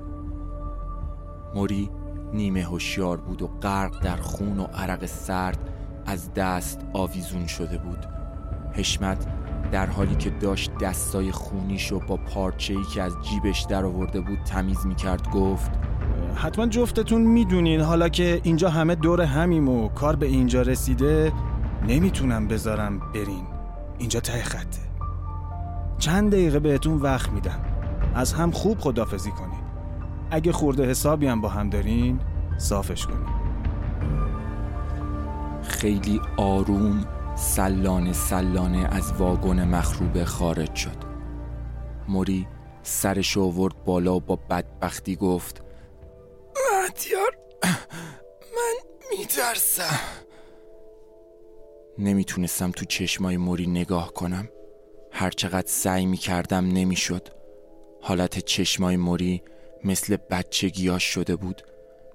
موری 1.56 1.90
نیمه 2.34 2.64
هوشیار 2.64 3.18
بود 3.18 3.42
و 3.42 3.48
غرق 3.48 4.04
در 4.04 4.16
خون 4.16 4.60
و 4.60 4.64
عرق 4.64 5.06
سرد 5.06 5.70
از 6.06 6.34
دست 6.34 6.80
آویزون 6.94 7.48
شده 7.48 7.78
بود. 7.78 8.06
حشمت 8.74 9.28
در 9.72 9.86
حالی 9.86 10.16
که 10.16 10.30
داشت 10.30 10.72
دستای 10.82 11.32
خونیشو 11.32 12.00
با 12.00 12.18
پارچه‌ای 12.18 12.84
که 12.84 13.02
از 13.02 13.16
جیبش 13.22 13.62
در 13.62 13.86
آورده 13.86 14.22
بود 14.22 14.40
تمیز 14.46 14.86
می‌کرد 14.86 15.30
گفت 15.30 15.72
حتما 16.36 16.68
جفتتون 16.68 17.22
می‌دونین. 17.22 17.82
حالا 17.82 18.10
که 18.10 18.42
اینجا 18.44 18.70
همه 18.70 18.96
دور 18.96 19.22
همیم 19.22 19.70
و 19.70 19.90
کار 19.90 20.16
به 20.16 20.26
اینجا 20.26 20.62
رسیده 20.62 21.34
نمی‌تونم 21.88 22.48
بذارم 22.48 23.00
برین. 23.00 23.46
اینجا 23.98 24.20
ته 24.20 24.44
خطه. 24.44 24.80
چند 25.98 26.32
دقیقه 26.32 26.60
بهتون 26.60 26.98
وقت 26.98 27.32
میدم. 27.32 27.60
از 28.16 28.34
هم 28.34 28.52
خوب 28.52 28.80
خدافزی 28.80 29.32
کنین. 29.32 29.60
اگه 30.32 30.52
خورده 30.52 30.90
حسابی 30.90 31.28
هم 31.28 31.42
با 31.42 31.50
هم 31.50 31.70
دارین 31.70 32.20
صافش 32.58 33.06
کنین. 33.06 33.28
خیلی 35.64 36.22
آروم 36.38 37.06
سلانه 37.40 38.14
سلانه 38.14 38.88
از 38.92 39.12
واگن 39.12 39.64
مخروبه 39.68 40.26
خارج 40.26 40.76
شد. 40.76 40.98
موری 42.08 42.48
سرش 42.84 43.38
آورد 43.38 43.84
بالا 43.86 44.16
و 44.16 44.20
با 44.20 44.36
بدبختی 44.36 45.16
گفت 45.16 45.64
مهدیار 46.56 47.38
من 48.56 48.76
میترسم. 49.12 50.00
نمی‌تونستم 51.98 52.72
تو 52.72 52.86
چشمای 52.86 53.38
موری 53.38 53.68
نگاه 53.68 54.14
کنم. 54.14 54.50
هرچقدر 55.12 55.68
سعی 55.68 56.06
می‌کردم 56.06 56.66
نمی‌شد. 56.66 57.28
حالت 58.02 58.40
چشمای 58.40 58.98
موری 58.98 59.44
مثل 59.84 60.18
بچگیاش 60.30 61.04
شده 61.04 61.36
بود. 61.36 61.62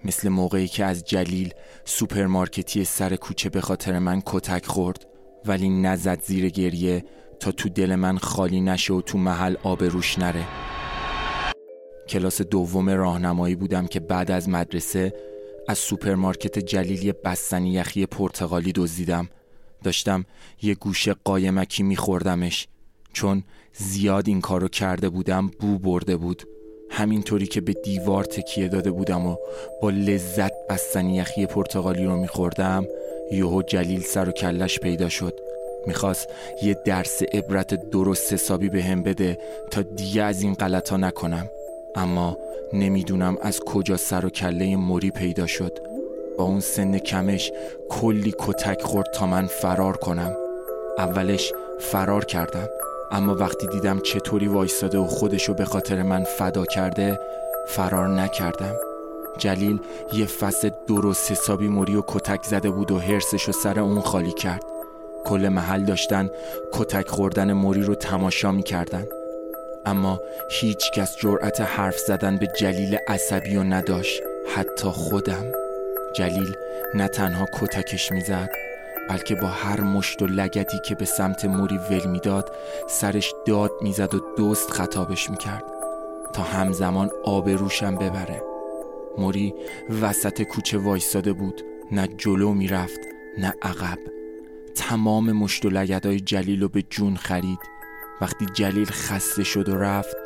مثل 0.04 0.28
موقعی 0.28 0.68
که 0.68 0.84
از 0.84 1.04
جلیل 1.04 1.54
سوپرمارکتی 1.84 2.84
سر 2.84 3.16
کوچه 3.16 3.48
به 3.48 3.60
خاطر 3.60 3.98
من 3.98 4.22
کتک 4.26 4.66
خورد. 4.66 5.06
ولی 5.46 5.68
نزد 5.68 6.22
زیر 6.22 6.48
گریه 6.48 7.04
تا 7.40 7.52
تو 7.52 7.68
دل 7.68 7.94
من 7.94 8.18
خالی 8.18 8.60
نشه 8.60 8.94
و 8.94 9.00
تو 9.00 9.18
محل 9.18 9.56
آبروش 9.62 10.18
نره. 10.18 10.44
کلاس 12.08 12.42
دوم 12.42 12.90
راهنمایی 12.90 13.54
بودم 13.54 13.86
که 13.86 14.00
بعد 14.00 14.30
از 14.30 14.48
مدرسه 14.48 15.14
از 15.68 15.78
سوپرمارکت 15.78 16.58
جلیلی 16.58 17.12
بستنی 17.12 17.72
یخی 17.72 18.06
پرتغالی 18.06 18.72
دزدیدم. 18.72 19.28
داشتم 19.84 20.24
یه 20.62 20.74
گوشه 20.74 21.14
قایمکی 21.24 21.82
میخوردمش. 21.82 22.68
چون 23.12 23.42
زیاد 23.72 24.28
این 24.28 24.40
کارو 24.40 24.68
کرده 24.68 25.08
بودم 25.08 25.50
بو 25.60 25.78
برده 25.78 26.16
بود. 26.16 26.42
همینطوری 26.90 27.46
که 27.46 27.60
به 27.60 27.72
دیوار 27.72 28.24
تکیه 28.24 28.68
داده 28.68 28.90
بودم 28.90 29.26
و 29.26 29.36
با 29.82 29.90
لذت 29.90 30.52
بستنی 30.70 31.16
یخی 31.16 31.46
پرتغالی 31.46 32.04
رو 32.04 32.16
میخوردم 32.16 32.86
یهو 33.32 33.62
جلیل 33.62 34.02
سر 34.02 34.28
و 34.28 34.32
کلش 34.32 34.80
پیدا 34.80 35.08
شد. 35.08 35.40
می‌خواست 35.86 36.28
یه 36.62 36.76
درس 36.84 37.22
عبرت 37.22 37.90
درست 37.90 38.32
حسابی 38.32 38.68
به 38.68 38.82
هم 38.82 39.02
بده 39.02 39.38
تا 39.70 39.82
دیگه 39.82 40.22
از 40.22 40.42
این 40.42 40.54
غلط 40.54 40.92
نکنم. 40.92 41.50
اما 41.96 42.36
نمی‌دونم 42.72 43.36
از 43.42 43.60
کجا 43.60 43.96
سر 43.96 44.26
و 44.26 44.30
کله 44.30 44.76
موری 44.76 45.10
پیدا 45.10 45.46
شد. 45.46 45.78
با 46.38 46.44
اون 46.44 46.60
سن 46.60 46.98
کمش 46.98 47.52
کلی 47.88 48.34
کتک 48.38 48.82
خورد 48.82 49.10
تا 49.14 49.26
من 49.26 49.46
فرار 49.46 49.96
کنم. 49.96 50.36
اولش 50.98 51.52
فرار 51.80 52.24
کردم. 52.24 52.68
اما 53.10 53.34
وقتی 53.34 53.66
دیدم 53.66 54.00
چطوری 54.00 54.48
وایستاده 54.48 54.98
و 54.98 55.06
خودشو 55.06 55.54
به 55.54 55.64
خاطر 55.64 56.02
من 56.02 56.24
فدا 56.24 56.64
کرده 56.64 57.18
فرار 57.68 58.08
نکردم. 58.08 58.74
جلیل 59.38 59.80
یه 60.12 60.26
فصل 60.26 60.70
درست 60.86 61.30
حسابی 61.30 61.68
موری 61.68 61.96
و 61.96 62.02
کتک 62.08 62.44
زده 62.44 62.70
بود 62.70 62.90
و 62.90 62.98
حرسشو 62.98 63.52
سر 63.52 63.80
اون 63.80 64.00
خالی 64.00 64.32
کرد. 64.32 64.62
کل 65.24 65.48
محل 65.48 65.84
داشتن 65.84 66.30
کتک 66.72 67.08
خوردن 67.08 67.52
موری 67.52 67.82
رو 67.82 67.94
تماشا 67.94 68.52
می‌کردن. 68.52 69.06
اما 69.86 70.20
هیچ 70.50 70.90
کس 70.92 71.16
جرأت 71.16 71.60
حرف 71.60 71.98
زدن 71.98 72.36
به 72.36 72.48
جلیل 72.60 72.98
عصبی 73.08 73.56
و 73.56 73.62
نداشت. 73.62 74.22
حتی 74.56 74.88
خودم. 74.88 75.52
جلیل 76.14 76.54
نه 76.94 77.08
تنها 77.08 77.46
کتکش 77.60 78.12
می‌زد 78.12 78.48
بلکه 79.10 79.34
با 79.34 79.46
هر 79.46 79.80
مشت 79.80 80.22
و 80.22 80.26
لگتی 80.26 80.78
که 80.84 80.94
به 80.94 81.04
سمت 81.04 81.44
موری 81.44 81.78
ول 81.90 82.06
می‌داد 82.06 82.52
سرش 82.88 83.34
داد 83.46 83.70
می‌زد 83.80 84.14
و 84.14 84.20
دوست 84.36 84.70
خطابش 84.70 85.30
می‌کرد 85.30 85.64
تا 86.32 86.42
همزمان 86.42 87.10
آب 87.24 87.48
روشم 87.48 87.94
ببره. 87.94 88.53
موری 89.18 89.54
وسط 90.02 90.42
کوچه 90.42 90.78
وایستاده 90.78 91.32
بود. 91.32 91.62
نه 91.92 92.08
جلو 92.18 92.52
می‌رفت 92.52 93.00
نه 93.38 93.54
عقب. 93.62 93.98
تمام 94.74 95.32
مشت 95.32 95.64
و 95.64 95.70
لگدهای 95.70 96.20
جلیل 96.20 96.62
رو 96.62 96.68
به 96.68 96.82
جون 96.82 97.16
خرید. 97.16 97.58
وقتی 98.20 98.46
جلیل 98.54 98.90
خسته 98.90 99.44
شد 99.44 99.68
و 99.68 99.76
رفت 99.76 100.16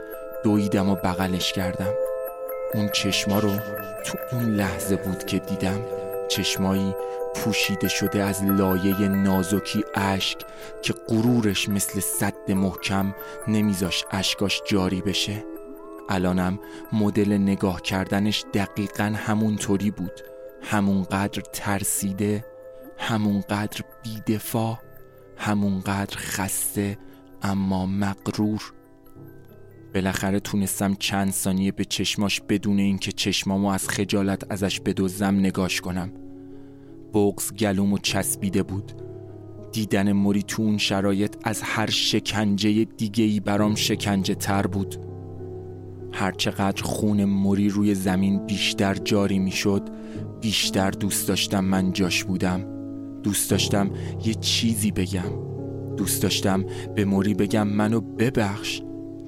دویدم 0.45 0.89
و 0.89 0.95
بغلش 0.95 1.53
کردم. 1.53 1.93
اون 2.75 2.89
چشما 2.89 3.39
رو 3.39 3.51
تو 4.07 4.19
اون 4.33 4.45
لحظه 4.45 4.97
بود 4.97 5.25
که 5.25 5.39
دیدم. 5.39 5.81
چشمایی 6.29 6.95
پوشیده 7.35 7.89
شده 7.89 8.23
از 8.23 8.45
لایه 8.45 9.09
نازکی 9.09 9.85
اشک 9.95 10.39
که 10.83 10.95
غرورش 11.09 11.69
مثل 11.69 12.01
صد 12.01 12.51
محکم 12.51 13.15
نمیذاش 13.49 14.05
اشکاش 14.11 14.63
جاری 14.67 15.01
بشه. 15.01 15.45
الانم 16.09 16.59
مدل 16.93 17.33
نگاه 17.33 17.83
کردنش 17.83 18.45
دقیقا 18.55 19.13
همونطوری 19.17 19.91
بود. 19.91 20.21
همونقدر 20.63 21.43
ترسیده 21.53 22.45
همونقدر 22.99 23.81
بیدفاع 24.03 24.79
همونقدر 25.37 26.17
خسته 26.17 26.99
اما 27.43 27.87
مقرور 27.87 28.73
بالاخره 29.95 30.41
تونستم 30.41 30.95
چند 30.95 31.31
ثانیه 31.31 31.73
به 31.73 31.85
چشماش 31.85 32.41
بدون 32.41 32.79
اینکه 32.79 33.13
چشمامو 33.13 33.69
از 33.69 33.89
خجالت 33.89 34.53
ازش 34.53 34.81
بدوزم 34.81 35.35
نگاش 35.35 35.81
کنم. 35.81 36.13
بغز 37.15 37.53
گلومو 37.53 37.99
چسبیده 37.99 38.63
بود. 38.63 38.93
دیدن 39.73 40.13
موری 40.13 40.43
تو 40.43 40.79
شرایط 40.79 41.37
از 41.45 41.63
هر 41.63 41.91
شکنجه 41.91 42.85
دیگه 42.85 43.25
ای 43.25 43.41
برام 43.41 43.75
شکنجه 43.75 44.35
تر 44.35 44.67
بود. 44.67 45.08
هرچقدر 46.13 46.83
خون 46.83 47.25
موری 47.25 47.69
روی 47.69 47.95
زمین 47.95 48.47
بیشتر 48.47 48.95
جاری 48.95 49.39
می‌شد 49.39 49.83
بیشتر 50.41 50.91
دوست 50.91 51.29
داشتم 51.29 51.65
من 51.65 51.93
جاش 51.93 52.25
بودم. 52.25 52.65
دوست 53.23 53.51
داشتم 53.51 53.91
یه 54.25 54.35
چیزی 54.35 54.91
بگم. 54.91 55.49
دوست 55.97 56.23
داشتم 56.23 56.65
به 56.95 57.05
موری 57.05 57.35
بگم 57.35 57.69
منو 57.69 58.01
ببخش. 58.01 58.83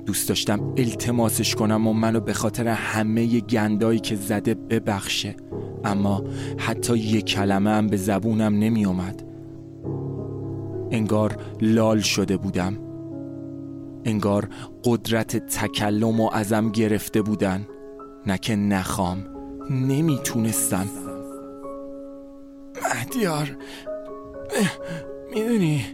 دوست 0.07 0.29
داشتم 0.29 0.75
التماسش 0.77 1.55
کنم 1.55 1.87
و 1.87 1.93
منو 1.93 2.21
به 2.21 2.33
خاطر 2.33 2.69
همه 2.69 3.41
گندایی 3.41 3.99
که 3.99 4.17
زده 4.17 4.55
ببخشه. 4.55 5.37
اما 5.85 6.25
حتی 6.59 6.99
یک 6.99 7.25
کلمه 7.25 7.71
هم 7.71 7.87
به 7.87 7.97
زبونم 7.97 8.59
نمی 8.59 8.85
اومد 8.85 9.23
انگار 10.91 11.37
لال 11.61 12.01
شده 12.01 12.37
بودم. 12.37 12.90
انگار 14.05 14.49
قدرت 14.85 15.37
تکلم 15.37 16.21
و 16.21 16.31
ازم 16.33 16.71
گرفته 16.71 17.23
بودن. 17.23 17.67
نه 18.27 18.39
که 18.39 18.57
نخوام 18.57 19.27
نمی‌تونستم. 19.71 20.87
مهدیار 22.83 23.57
می‌دونی 25.35 25.87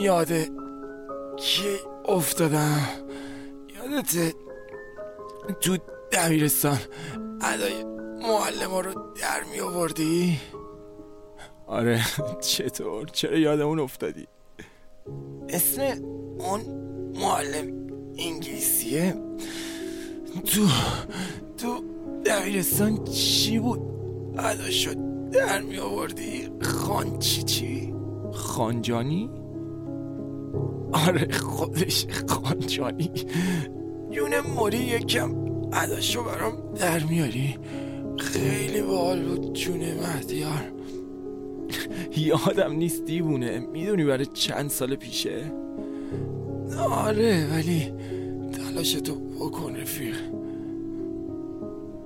یاده 0.00 0.48
کی 1.36 1.76
افتادم؟ 2.04 2.80
یادت 3.74 4.34
تو 5.60 5.76
دبیرستان 6.12 6.78
ادای 7.42 7.84
معلم 8.22 8.74
رو 8.74 8.92
در 9.20 9.42
می 9.52 9.60
آوردی؟ 9.60 10.40
آره 11.66 12.00
چطور؟ 12.40 13.06
چرا 13.06 13.38
یادمون 13.38 13.78
افتادی؟ 13.80 14.26
اسم 15.48 15.80
اون 16.38 16.60
معلم 17.22 17.66
انگلیسیه. 18.18 19.14
تو 20.44 20.66
تو 21.58 21.84
دبیرستان 22.26 23.04
چی 23.04 23.58
بود؟ 23.58 23.80
شد 24.70 24.96
در 25.30 25.60
می 25.60 25.78
آوردی؟ 25.78 26.48
خان 26.62 27.18
چی 27.18 27.42
چی؟ 27.42 27.94
خانجانی؟ 28.32 29.30
آره 30.92 31.32
خودش 31.32 32.06
خانجانی. 32.28 33.10
یونه 34.10 34.40
موری 34.40 34.78
یکم 34.78 35.34
عداشو 35.72 36.24
برام 36.24 36.74
در 36.74 37.04
میاری. 37.04 37.58
خیلی 38.18 38.82
بال 38.82 39.22
بود 39.22 39.52
جونه 39.52 39.94
مهدیار. 39.94 40.72
یادم 42.16 42.72
نیست 42.72 43.04
دیوونه. 43.04 43.58
می‌دونی 43.72 44.04
برای 44.04 44.26
چند 44.26 44.70
سال 44.70 44.94
پیشه؟ 44.94 45.52
آره 46.78 47.48
ولی 47.52 47.92
تلاشتو 48.52 49.14
بکن 49.14 49.76
رفیق 49.76 50.16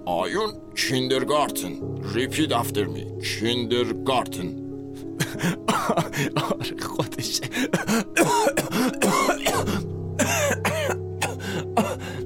آیون 0.05 0.53
کیندرگارتن 0.77 1.73
ریپید 2.15 2.53
افتر 2.53 2.85
می 2.85 3.05
کیندرگارتن 3.23 4.55
آره 6.37 6.81
خودشه 6.81 7.43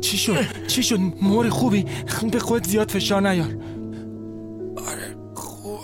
چی 0.01 0.17
شد؟ 0.17 0.67
چی 0.67 0.83
شد؟ 0.83 0.99
مور 1.23 1.49
خوبی؟ 1.49 1.87
به 2.33 2.39
خود 2.39 2.67
زیاد 2.67 2.91
فشار 2.91 3.29
نیار 3.29 3.57
آره 4.77 5.17
خوب 5.35 5.81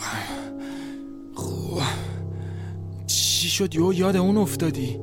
خوب 1.34 1.82
چی 3.06 3.48
شد؟ 3.48 3.74
یو 3.74 3.92
یاد 3.92 4.16
اون 4.16 4.36
افتادی؟ 4.36 5.00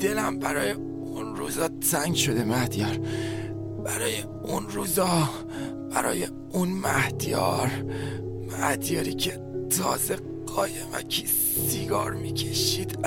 دلم 0.00 0.38
برای 0.38 0.70
اون 0.70 1.36
روزا 1.36 1.68
تنگ 1.68 2.14
شده 2.14 2.44
مهدیار. 2.44 2.98
برای 3.84 4.22
اون 4.42 4.70
روزا 4.70 5.28
برای 5.94 6.28
اون 6.52 6.68
مهدیار. 6.68 7.70
مهدیاری 8.60 9.14
که 9.14 9.40
تازه 9.78 10.16
قایمکی 10.46 11.26
سیگار 11.70 12.12
می‌کشید. 12.12 12.98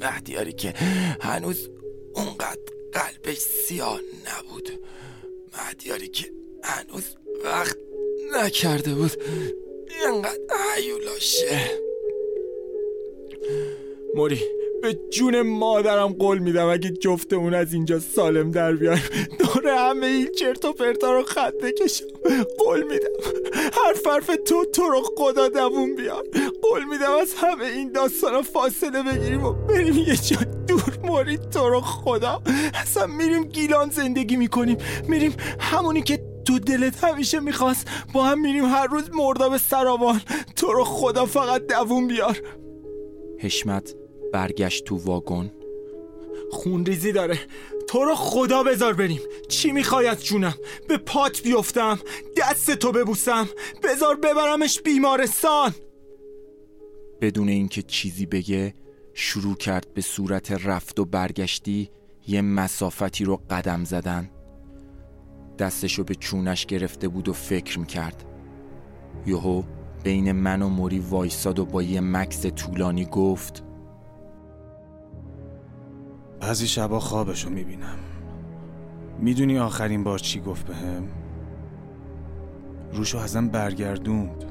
مهدیاری 0.00 0.52
که 0.52 0.74
هنوز 1.20 1.68
اونقدر 2.14 2.60
قلبش 2.92 3.38
سیاه 3.38 4.00
نبود. 4.00 4.68
مهدیاری 5.58 6.08
که 6.08 6.32
هنوز 6.64 7.04
وقت 7.44 7.76
نکرده 8.32 8.94
بود. 8.94 9.12
اینقدر 10.04 10.38
حیولاشه 10.76 11.87
موری 14.14 14.40
به 14.82 14.98
جون 15.10 15.42
مادرم 15.42 16.12
قول 16.12 16.38
میدم 16.38 16.66
اگه 16.66 16.90
جفتمون 16.90 17.54
از 17.54 17.72
اینجا 17.72 17.98
سالم 18.00 18.50
در 18.50 18.72
بیایم 18.72 19.02
دور 19.38 19.68
همه 19.68 20.06
این 20.06 20.28
چرت 20.38 20.64
و 20.64 20.72
پرتا 20.72 21.12
رو 21.12 21.22
خط 21.22 21.54
بکشم. 21.54 22.06
قول 22.58 22.82
میدم 22.82 23.08
هر 23.72 24.12
حرف 24.12 24.30
تو 24.46 24.64
تو 24.64 24.82
رو 24.82 25.02
خدا 25.16 25.48
دوون 25.48 25.94
بیار. 25.94 26.24
قول 26.62 26.84
میدم 26.84 27.12
از 27.22 27.34
همه 27.34 27.64
این 27.64 27.92
داستان 27.92 28.42
فاصله 28.42 29.02
بگیریم 29.02 29.44
و 29.44 29.52
بریم 29.52 29.98
یه 29.98 30.16
جا 30.16 30.36
دور. 30.68 30.98
مورید 31.04 31.50
تو 31.50 31.68
رو 31.68 31.80
خدا. 31.80 32.42
اصلا 32.74 33.06
میریم 33.06 33.44
گیلان 33.44 33.90
زندگی 33.90 34.36
می‌کنیم. 34.36 34.76
میریم 35.08 35.36
همونی 35.60 36.02
که 36.02 36.20
تو 36.46 36.58
دلت 36.58 37.04
همیشه 37.04 37.40
می‌خواست. 37.40 37.86
با 38.12 38.24
هم 38.24 38.40
میریم 38.40 38.64
هر 38.64 38.86
روز 38.86 39.10
مرداب 39.12 39.56
سراوان. 39.56 40.20
تو 40.56 40.72
رو 40.72 40.84
خدا 40.84 41.26
فقط 41.26 41.66
دوون 41.66 42.08
بیار. 42.08 42.38
حشمت 43.38 43.94
برگشت 44.32 44.84
تو 44.84 44.96
واگن. 44.96 45.50
خونریزی 46.50 47.12
داره. 47.12 47.38
تو 47.88 48.04
رو 48.04 48.14
خدا 48.14 48.62
بذار 48.62 48.94
بریم. 48.94 49.20
چی 49.48 49.72
می‌خوای 49.72 50.06
از 50.06 50.24
جونم؟ 50.24 50.54
به 50.88 50.96
پات 50.96 51.42
بیفتم. 51.42 51.98
دست 52.36 52.70
تو 52.70 52.92
ببوسم. 52.92 53.48
بذار 53.84 54.16
ببرمش 54.16 54.80
بیمارستان. 54.80 55.74
بدون 57.20 57.48
اینکه 57.48 57.82
چیزی 57.82 58.26
بگه 58.26 58.74
شروع 59.14 59.56
کرد 59.56 59.94
به 59.94 60.00
صورت 60.00 60.52
رفت 60.52 61.00
و 61.00 61.04
برگشتی 61.04 61.90
یه 62.26 62.42
مسافتی 62.42 63.24
رو 63.24 63.40
قدم 63.50 63.84
زدن. 63.84 64.30
دستشو 65.58 66.04
به 66.04 66.14
چونش 66.14 66.66
گرفته 66.66 67.08
بود 67.08 67.28
و 67.28 67.32
فکر 67.32 67.78
می‌کرد. 67.78 68.24
یهو 69.26 69.62
بین 70.04 70.32
من 70.32 70.62
و 70.62 70.68
موری 70.68 70.98
وایساد 70.98 71.58
و 71.58 71.64
با 71.64 71.82
یه 71.82 72.00
مکس 72.00 72.46
طولانی 72.46 73.04
گفت 73.04 73.64
بعضی 76.40 76.66
شبا 76.66 77.00
خوابشو 77.00 77.50
می‌بینم. 77.50 77.98
می‌دونی 79.18 79.58
آخرین 79.58 80.04
بار 80.04 80.18
چی 80.18 80.40
گفت 80.40 80.66
بهم؟ 80.66 81.08
روشو 82.92 83.18
ازم 83.18 83.48
برگردوند. 83.48 84.44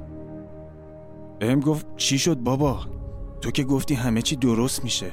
بهم 1.40 1.60
گفت 1.60 1.86
چی 1.98 2.20
شد 2.20 2.38
بابا؟ 2.38 2.80
تو 3.42 3.52
که 3.52 3.64
گفتی 3.64 3.94
همه 3.94 4.22
چی 4.22 4.36
درست 4.36 4.84
میشه. 4.84 5.12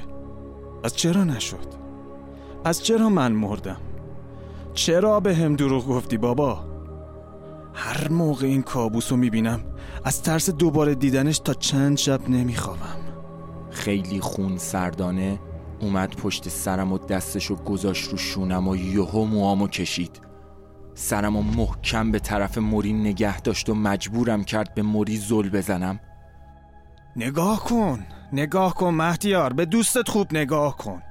پس 0.83 0.95
چرا 0.95 1.23
نشد؟ 1.23 1.67
پس 2.63 2.81
چرا 2.81 3.09
من 3.09 3.31
مردم؟ 3.31 3.77
چرا 4.73 5.19
به 5.19 5.35
هم 5.35 5.55
دروغ 5.55 5.87
گفتی 5.87 6.17
بابا؟ 6.17 6.63
هر 7.73 8.09
موقع 8.09 8.47
این 8.47 8.61
کابوس 8.61 9.11
رو 9.11 9.17
می‌بینم 9.17 9.63
از 10.05 10.21
ترس 10.21 10.49
دوباره 10.49 10.95
دیدنش 10.95 11.39
تا 11.39 11.53
چند 11.53 11.97
شب 11.97 12.29
نمیخوابم. 12.29 12.97
خیلی 13.69 14.19
خون 14.19 14.57
سردانه 14.57 15.39
اومد 15.81 16.15
پشت 16.15 16.49
سرم 16.49 16.93
و 16.93 16.97
دستشو 16.97 17.55
گذاشت 17.55 18.09
رو 18.09 18.17
شونم 18.17 18.67
و 18.67 18.75
یهو 18.75 19.25
موامو 19.25 19.67
کشید. 19.67 20.21
سرم 20.93 21.35
و 21.35 21.41
محکم 21.41 22.11
به 22.11 22.19
طرف 22.19 22.57
موری 22.57 22.93
نگه 22.93 23.41
داشت 23.41 23.69
و 23.69 23.75
مجبورم 23.75 24.43
کرد 24.43 24.73
به 24.73 24.81
موری 24.81 25.17
زل 25.17 25.49
بزنم. 25.49 25.99
نگاه 27.15 27.63
کن 27.63 28.05
نگاه 28.33 28.73
کن 28.73 28.93
مهدیار 28.93 29.53
به 29.53 29.65
دوستت 29.65 30.09
خوب 30.09 30.27
نگاه 30.33 30.77
کن. 30.77 31.01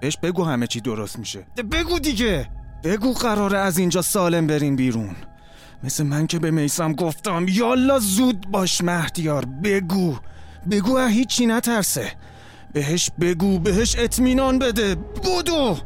بهش 0.00 0.16
بگو 0.22 0.44
همه 0.44 0.66
چی 0.66 0.80
درست 0.80 1.18
میشه. 1.18 1.46
بگو 1.72 1.98
دیگه 1.98 2.50
بگو 2.84 3.12
قراره 3.12 3.58
از 3.58 3.78
اینجا 3.78 4.02
سالم 4.02 4.46
بریم 4.46 4.76
بیرون. 4.76 5.16
مثل 5.84 6.04
من 6.04 6.26
که 6.26 6.38
به 6.38 6.50
میسم 6.50 6.92
گفتم 6.92 7.46
یالا 7.48 7.98
زود 7.98 8.50
باش 8.50 8.80
مهدیار 8.80 9.44
بگو. 9.44 10.16
بگو 10.70 10.98
هیچی 10.98 11.46
نترسه. 11.46 12.12
بهش 12.72 13.10
بگو 13.20 13.58
بهش 13.58 13.96
اطمینان 13.98 14.58
بده. 14.58 14.94
بودو. 14.94 15.78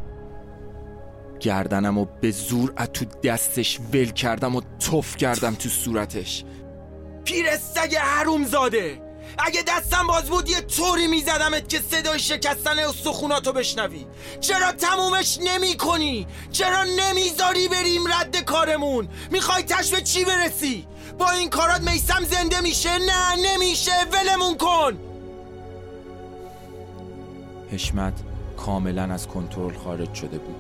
گردنم 1.41 1.99
و 1.99 2.07
به 2.21 2.31
زور 2.31 2.73
از 2.77 2.89
تو 2.93 3.05
دستش 3.25 3.81
ول 3.93 4.11
کردم 4.11 4.57
و 4.57 4.61
تف 4.61 5.17
کردم 5.17 5.55
تو 5.55 5.69
صورتش. 5.69 6.45
پیرستگ 7.25 7.95
حروم 7.95 8.45
زاده. 8.45 9.01
اگه 9.39 9.63
دستم 9.69 10.07
باز 10.07 10.25
بود 10.25 10.49
یه 10.49 10.61
طوری 10.61 11.07
میزدمت 11.07 11.69
که 11.69 11.81
صدای 11.91 12.19
شکستن 12.19 12.79
استخوناتو 12.79 13.53
بشنوی. 13.53 14.07
چرا 14.41 14.73
تمومش 14.73 15.39
نمی 15.45 15.77
کنی؟ 15.77 16.27
چرا 16.53 16.85
نمی‌ذاری 16.85 17.69
بریم 17.69 18.07
رد 18.07 18.34
کارمون؟ 18.75 19.09
می‌خوای 19.31 19.63
تش 19.63 19.91
به 19.91 20.01
چی 20.01 20.25
برسی؟ 20.25 20.87
با 21.19 21.31
این 21.31 21.51
کارات 21.51 21.81
میسم 21.81 22.25
زنده 22.25 22.61
میشه؟ 22.61 22.99
نه 22.99 23.55
نمیشه 23.55 23.93
ولمون 24.13 24.57
کن 24.57 24.99
حشمت 27.71 28.13
کاملا 28.57 29.03
از 29.03 29.27
کنترل 29.27 29.75
خارج 29.75 30.15
شده 30.15 30.39
بود 30.39 30.57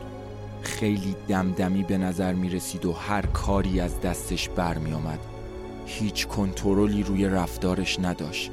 خیلی 0.63 1.17
دمدمی 1.29 1.83
به 1.83 1.99
نظر 1.99 2.33
می 2.33 2.51
رسید 2.51 2.85
و 2.87 2.93
هر 2.93 3.27
کاری 3.27 3.81
از 3.81 4.01
دستش 4.01 4.49
برمی 4.49 4.93
آمد 4.93 5.19
هیچ 5.87 6.27
کنترلی 6.27 7.03
روی 7.03 7.29
رفتارش 7.29 7.99
نداشت 8.01 8.51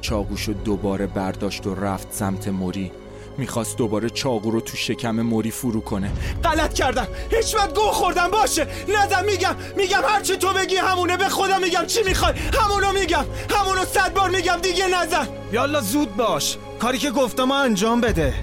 چاقوشو 0.00 0.52
دوباره 0.52 1.06
برداشت 1.06 1.66
و 1.66 1.74
رفت 1.74 2.12
سمت 2.12 2.48
موری 2.48 2.92
می‌خواست 3.38 3.76
دوباره 3.76 4.10
چاقو 4.10 4.50
رو 4.50 4.60
تو 4.60 4.76
شکم 4.76 5.20
موری 5.20 5.50
فرو 5.50 5.80
کنه. 5.80 6.12
غلط 6.44 6.72
کردم. 6.72 7.08
حشمت 7.32 7.74
گو 7.74 7.80
خوردم 7.80 8.28
باشه. 8.28 8.66
نزم 8.88 9.24
میگم 9.26 9.56
میگم 9.76 10.02
هرچی 10.08 10.36
تو 10.36 10.52
بگی 10.52 10.76
همونه. 10.76 11.16
به 11.16 11.28
خدا 11.28 11.58
میگم 11.58 11.86
چی 11.86 12.02
می‌خوای؟ 12.02 12.32
همونو 12.32 12.92
میگم. 12.92 13.24
همونو 13.50 13.84
صد 13.84 14.14
بار 14.14 14.30
میگم. 14.30 14.56
دیگه 14.56 14.86
نزن. 14.86 15.28
یالا 15.52 15.80
زود 15.80 16.16
باش. 16.16 16.56
کاری 16.78 16.98
که 16.98 17.10
گفتم 17.10 17.50
انجام 17.50 18.00
بده. 18.00 18.34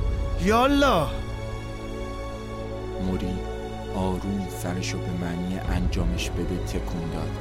یالا. 0.43 1.07
موری 3.01 3.27
آروم 3.95 4.47
سرشو 4.63 4.97
به 4.97 5.25
معنی 5.25 5.59
انجامش 5.59 6.29
بده 6.29 6.57
تکون 6.67 7.11
داد. 7.13 7.31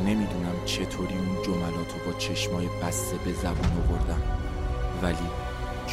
نمی‌دونم 0.00 0.64
چطوری 0.66 1.14
اون 1.14 1.42
جملاتو 1.44 1.98
با 2.06 2.18
چشمای 2.18 2.66
بسته 2.82 3.16
به 3.24 3.32
زبون 3.32 3.84
آوردم. 3.88 4.22
ولی 5.02 5.16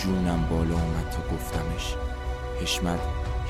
جونم 0.03 0.47
بالا 0.49 0.73
اومد 0.73 1.09
تا 1.11 1.35
گفتمش. 1.35 1.95
حشمت 2.61 2.99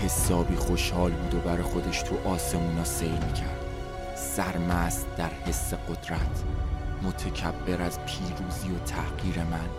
حسابی 0.04 0.56
خوشحال 0.56 1.12
بود 1.12 1.36
و 1.36 1.40
برای 1.40 1.62
خودش 1.62 2.02
تو 2.02 2.30
آسمونا 2.30 2.84
سیر 2.84 3.12
می‌کرد. 3.12 3.66
سرمست 4.16 5.08
در 5.18 5.30
حس 5.46 5.74
قدرت 5.74 6.44
متکبر 7.04 7.82
از 7.82 8.00
پیروزی 8.00 8.70
و 8.70 8.80
تحقیر 8.86 9.44
من. 9.44 9.70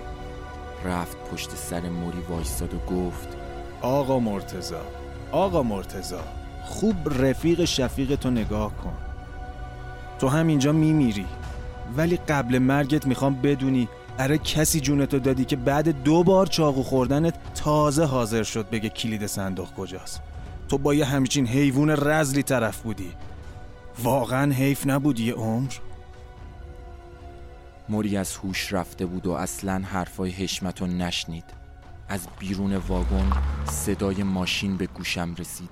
رفت 0.84 1.16
پشت 1.32 1.50
سر 1.50 1.88
موری 1.88 2.20
وایستاد 2.20 2.74
و 2.74 2.78
گفت 2.78 3.28
آقا 3.82 4.18
مرتزا 4.18 4.82
آقا 5.32 5.62
مرتزا 5.62 6.20
خوب 6.64 7.24
رفیق 7.24 7.64
شفیق 7.64 8.14
تو 8.14 8.30
نگاه 8.30 8.76
کن. 8.76 8.96
تو 10.18 10.28
همینجا 10.28 10.72
میمیری 10.72 11.26
ولی 11.96 12.16
قبل 12.16 12.58
مرگت 12.58 13.06
می‌خوام 13.06 13.34
بدونی 13.34 13.88
اره 14.18 14.38
کسی 14.38 14.80
جونتو 14.80 15.18
دادی 15.18 15.44
که 15.44 15.56
بعد 15.56 16.02
دو 16.02 16.22
بار 16.24 16.46
چاقو 16.46 16.82
خوردنت 16.82 17.54
تازه 17.54 18.04
حاضر 18.04 18.42
شد 18.42 18.70
بگه 18.70 18.88
کلید 18.88 19.26
صندوق 19.26 19.74
کجاست. 19.74 20.20
تو 20.68 20.78
با 20.78 20.94
یه 20.94 21.04
همچین 21.04 21.46
حیوان 21.46 21.90
رزلی 21.90 22.42
طرف 22.42 22.82
بودی. 22.82 23.12
واقعا 24.02 24.52
حیف 24.52 24.86
نبود 24.86 25.20
یه 25.20 25.34
عمر؟ 25.34 25.72
موری 27.88 28.16
از 28.16 28.36
هوش 28.36 28.72
رفته 28.72 29.06
بود 29.06 29.26
و 29.26 29.32
اصلا 29.32 29.82
حرفای 29.84 30.30
حشمت 30.30 30.82
نشنید. 30.82 31.44
از 32.08 32.26
بیرون 32.38 32.76
واگن 32.76 33.32
صدای 33.64 34.22
ماشین 34.22 34.76
به 34.76 34.86
گوشم 34.86 35.34
رسید. 35.38 35.70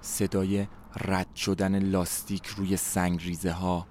صدای 0.00 0.66
رد 1.00 1.36
شدن 1.36 1.78
لاستیک 1.78 2.46
روی 2.46 2.76
سنگ 2.76 3.22
ریزه 3.22 3.52
ها 3.52 3.86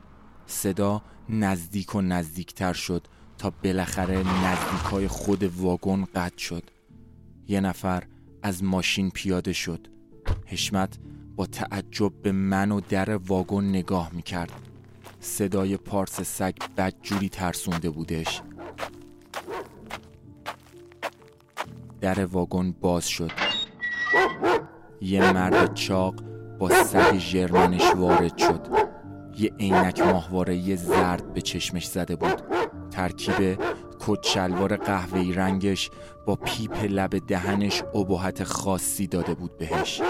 صدا 0.47 1.01
نزدیک 1.29 1.95
و 1.95 2.01
نزدیکتر 2.01 2.73
شد. 2.73 3.07
تا 3.37 3.53
بالاخره 3.63 4.17
نزدیک 4.17 4.85
های 4.91 5.07
خود 5.07 5.43
واگن 5.43 6.05
قطع 6.15 6.37
شد. 6.37 6.63
یه 7.47 7.59
نفر 7.59 8.03
از 8.43 8.63
ماشین 8.63 9.09
پیاده 9.09 9.53
شد. 9.53 9.87
حشمت 10.45 10.97
با 11.35 11.45
تعجب 11.45 12.21
به 12.21 12.31
من 12.31 12.71
و 12.71 12.81
در 12.89 13.15
واگن 13.15 13.63
نگاه 13.63 14.09
می‌کرد. 14.13 14.51
صدای 15.19 15.77
پارس 15.77 16.21
سگ 16.21 16.53
بدجوری 16.77 17.29
ترسونده 17.29 17.89
بودش. 17.89 18.41
در 22.01 22.25
واگن 22.25 22.71
باز 22.71 23.07
شد. 23.07 23.31
یه 25.01 25.33
مرد 25.33 25.73
چاق 25.73 26.23
با 26.59 26.83
سگ 26.83 27.17
ژرمنش 27.17 27.95
وارد 27.95 28.37
شد. 28.37 28.67
یه 29.37 29.51
عینک 29.59 29.99
ماهواره 29.99 30.75
زرد 30.75 31.33
به 31.33 31.41
چشمش 31.41 31.87
زده 31.87 32.15
بود. 32.15 32.41
ترکیب 32.95 33.59
کت 33.99 34.23
شلوار 34.23 34.77
قهوه‌ای 34.77 35.33
رنگش 35.33 35.89
با 36.25 36.35
پیپ 36.35 36.83
لب 36.83 37.27
دهنش 37.27 37.83
ابهت 37.95 38.43
خاصی 38.43 39.07
داده 39.07 39.33
بود 39.33 39.57
بهش. 39.57 40.01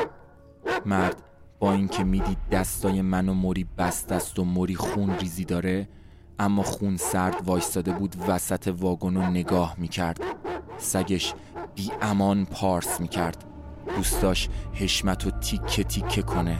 مرد 0.86 1.21
با 1.60 1.74
اینکه 1.74 2.04
می‌دید 2.04 2.38
دستای 2.52 3.02
من 3.02 3.30
و 3.30 3.34
موری 3.34 3.67
بست 3.78 4.12
است 4.12 4.39
و 4.39 4.43
موری 4.43 4.76
خون 4.76 5.17
ریزی 5.17 5.45
داره 5.45 5.88
اما 6.39 6.63
خون 6.63 6.98
سرد 6.98 7.36
وایستاده 7.45 7.91
بود 7.91 8.15
وسط 8.28 8.74
واگن 8.80 9.17
و 9.17 9.21
نگاه 9.21 9.76
می‌کرد. 9.78 10.19
سگش 10.78 11.34
بی 11.76 11.91
امان 12.02 12.45
پارس 12.45 13.02
می‌کرد. 13.02 13.43
دوست 13.95 14.21
داشت 14.21 14.50
حشمت 14.74 15.28
و 15.28 15.32
تیکه 15.32 15.84
تیکه 15.84 16.21
کنه. 16.21 16.58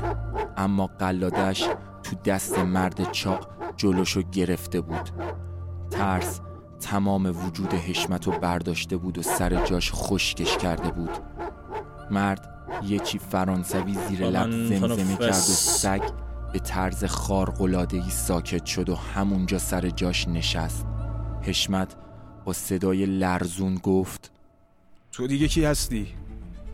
اما 0.58 0.88
قلادش 0.88 1.68
تو 2.04 2.16
دست 2.26 2.60
مرد 2.60 3.12
چاق 3.12 3.50
جلوشو 3.78 4.22
گرفته 4.22 4.82
بود. 4.82 5.10
ترس 5.92 6.40
تمام 6.80 7.46
وجود 7.46 7.74
حشمت 7.74 8.28
رو 8.28 8.40
برداشته 8.40 8.98
بود 8.98 9.18
و 9.18 9.22
سر 9.22 9.66
جاش 9.66 9.92
خشکش 9.94 10.58
کرده 10.58 10.92
بود 10.92 11.10
مرد 12.12 12.50
یکی 12.84 13.20
فرانسوی 13.20 13.96
زیر 14.10 14.26
لب 14.30 14.52
زمزمه 14.52 15.16
کرد 15.16 15.30
و 15.30 15.32
سگ 15.32 16.02
به 16.54 16.60
طرز 16.60 17.06
خارق‌العاده‌ای 17.06 18.10
ساکت 18.10 18.66
شد 18.66 18.90
و 18.90 18.96
همونجا 18.96 19.58
سر 19.58 19.90
جاش 19.90 20.28
نشست 20.28 20.86
حشمت 21.42 21.96
با 22.46 22.54
صدای 22.54 23.06
لرزون 23.06 23.76
گفت 23.76 24.32
تو 25.12 25.28
دیگه 25.28 25.48
کی 25.48 25.66
هستی؟ 25.66 26.08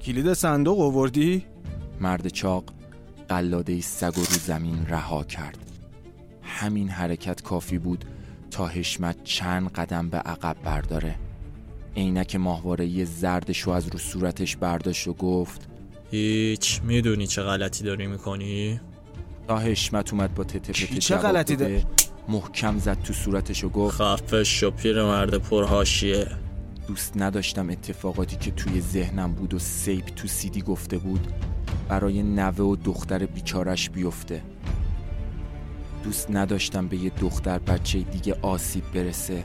کلید 0.02 0.34
صندوق 0.34 0.82
آوردی؟ 0.82 1.46
مرد 2.00 2.28
چاق 2.28 2.64
قلاده 3.30 3.82
سگ 3.82 4.14
رو 4.16 4.24
زمین 4.24 4.86
رها 4.86 5.24
کرد 5.24 5.58
همین 6.42 6.90
حرکت 6.90 7.42
کافی 7.42 7.78
بود 7.78 8.06
تا 8.62 8.68
حشمت 8.68 9.24
چند 9.24 9.72
قدم 9.72 10.10
به 10.10 10.18
عقب 10.18 10.56
برداره. 10.64 11.16
عینک 11.96 12.36
ماهواره 12.36 13.06
زردش 13.06 13.60
رو 13.60 13.72
از 13.72 13.88
رو 13.88 14.00
صورتش 14.00 14.56
برداشت 14.56 15.08
و 15.08 15.14
گفت 15.14 15.68
هیچ 16.12 16.82
می‌دونی 16.84 17.28
چه 17.28 17.42
غلطی 17.42 17.84
داری 17.84 18.08
می‌کنی؟ 18.08 18.80
تا 19.48 19.60
حشمت 19.60 20.14
اومد 20.14 20.36
با 20.36 20.44
تته 20.44 20.74
پته 20.74 21.00
چه 21.00 21.18
غلطی 21.18 21.56
بده، 21.56 21.86
محکم 22.30 22.78
زد 22.78 23.02
تو 23.02 23.14
صورتش 23.14 23.64
و 23.64 23.70
گفت 23.70 24.02
خفه 24.02 24.44
شو 24.44 24.72
پیر 24.72 25.04
مرد 25.04 25.38
پرهاشیه. 25.38 26.28
دوست 26.88 27.14
نداشتم 27.18 27.70
اتفاقاتی 27.70 28.36
که 28.36 28.52
توی 28.52 28.82
ذهنم 28.82 29.34
بود 29.34 29.54
و 29.54 29.60
سیب 29.60 30.06
تو 30.06 30.28
سیدی 30.28 30.62
گفته 30.62 30.98
بود 30.98 31.28
برای 31.90 32.24
نوه 32.24 32.66
و 32.66 32.76
دختر 32.76 33.26
بیچارش 33.26 33.90
بیفته. 33.90 34.42
دوست 36.04 36.32
نداشتم 36.32 36.88
به 36.88 36.98
یه 36.98 37.10
دختر 37.10 37.60
بچه 37.60 38.00
دیگه 38.00 38.36
آسیب 38.42 38.84
برسه 38.94 39.44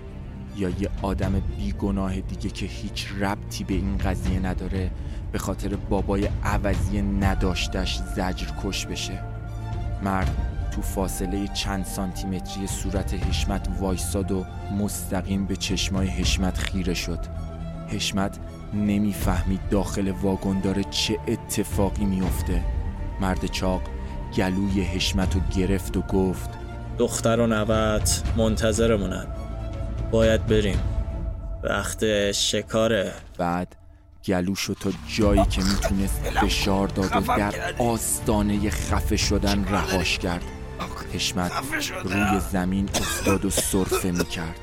یا 0.56 0.68
یه 0.68 0.90
آدم 1.02 1.42
بیگناه 1.58 2.20
دیگه 2.20 2.50
که 2.50 2.66
هیچ 2.66 3.12
ربطی 3.20 3.64
به 3.64 3.74
این 3.74 3.98
قضیه 3.98 4.40
نداره 4.40 4.90
به 5.32 5.38
خاطر 5.38 5.76
بابای 5.76 6.28
عوضی 6.44 7.02
نداشتش 7.02 7.98
زجر 8.16 8.46
کش 8.62 8.86
بشه. 8.86 9.22
مرد 10.02 10.36
تو 10.70 10.82
فاصله 10.82 11.48
چند 11.48 11.84
سانتیمتری 11.84 12.66
صورت 12.66 13.14
حشمت 13.14 13.68
وایساد 13.80 14.32
و 14.32 14.44
مستقیم 14.78 15.44
به 15.46 15.56
چشمای 15.56 16.08
حشمت 16.08 16.58
خیره 16.58 16.94
شد. 16.94 17.20
حشمت 17.88 18.38
نمی‌فهمید 18.74 19.60
داخل 19.70 20.10
واگن 20.10 20.60
داره 20.60 20.84
چه 20.84 21.18
اتفاقی 21.28 22.04
میفته 22.04 22.62
مرد 23.20 23.46
چاق 23.46 23.82
گلوی 24.36 24.82
حشمت 24.82 25.34
رو 25.34 25.40
گرفت 25.56 25.96
و 25.96 26.00
گفت 26.00 26.50
دختر 26.98 27.40
و 27.40 27.46
نوت 27.46 28.22
منتظرمونن. 28.36 29.26
باید 30.10 30.46
بریم. 30.46 30.80
وقت 31.62 32.32
شکاره. 32.32 33.12
بعد 33.38 33.76
گلوشو 34.24 34.74
تا 34.74 34.90
جایی 35.16 35.44
که 35.44 35.62
می‌تونست 35.62 36.20
فشار 36.22 36.88
داد 36.88 37.16
و 37.16 37.36
در 37.36 37.74
آستانه 37.78 38.70
خفه 38.70 39.16
شدن 39.16 39.64
رهاش 39.64 40.18
کرد. 40.18 40.44
حشمت 41.14 41.52
روی 42.04 42.40
زمین 42.52 42.88
افتاد 42.88 43.44
و 43.44 43.50
سرفه 43.50 44.10
می‌کرد. 44.10 44.60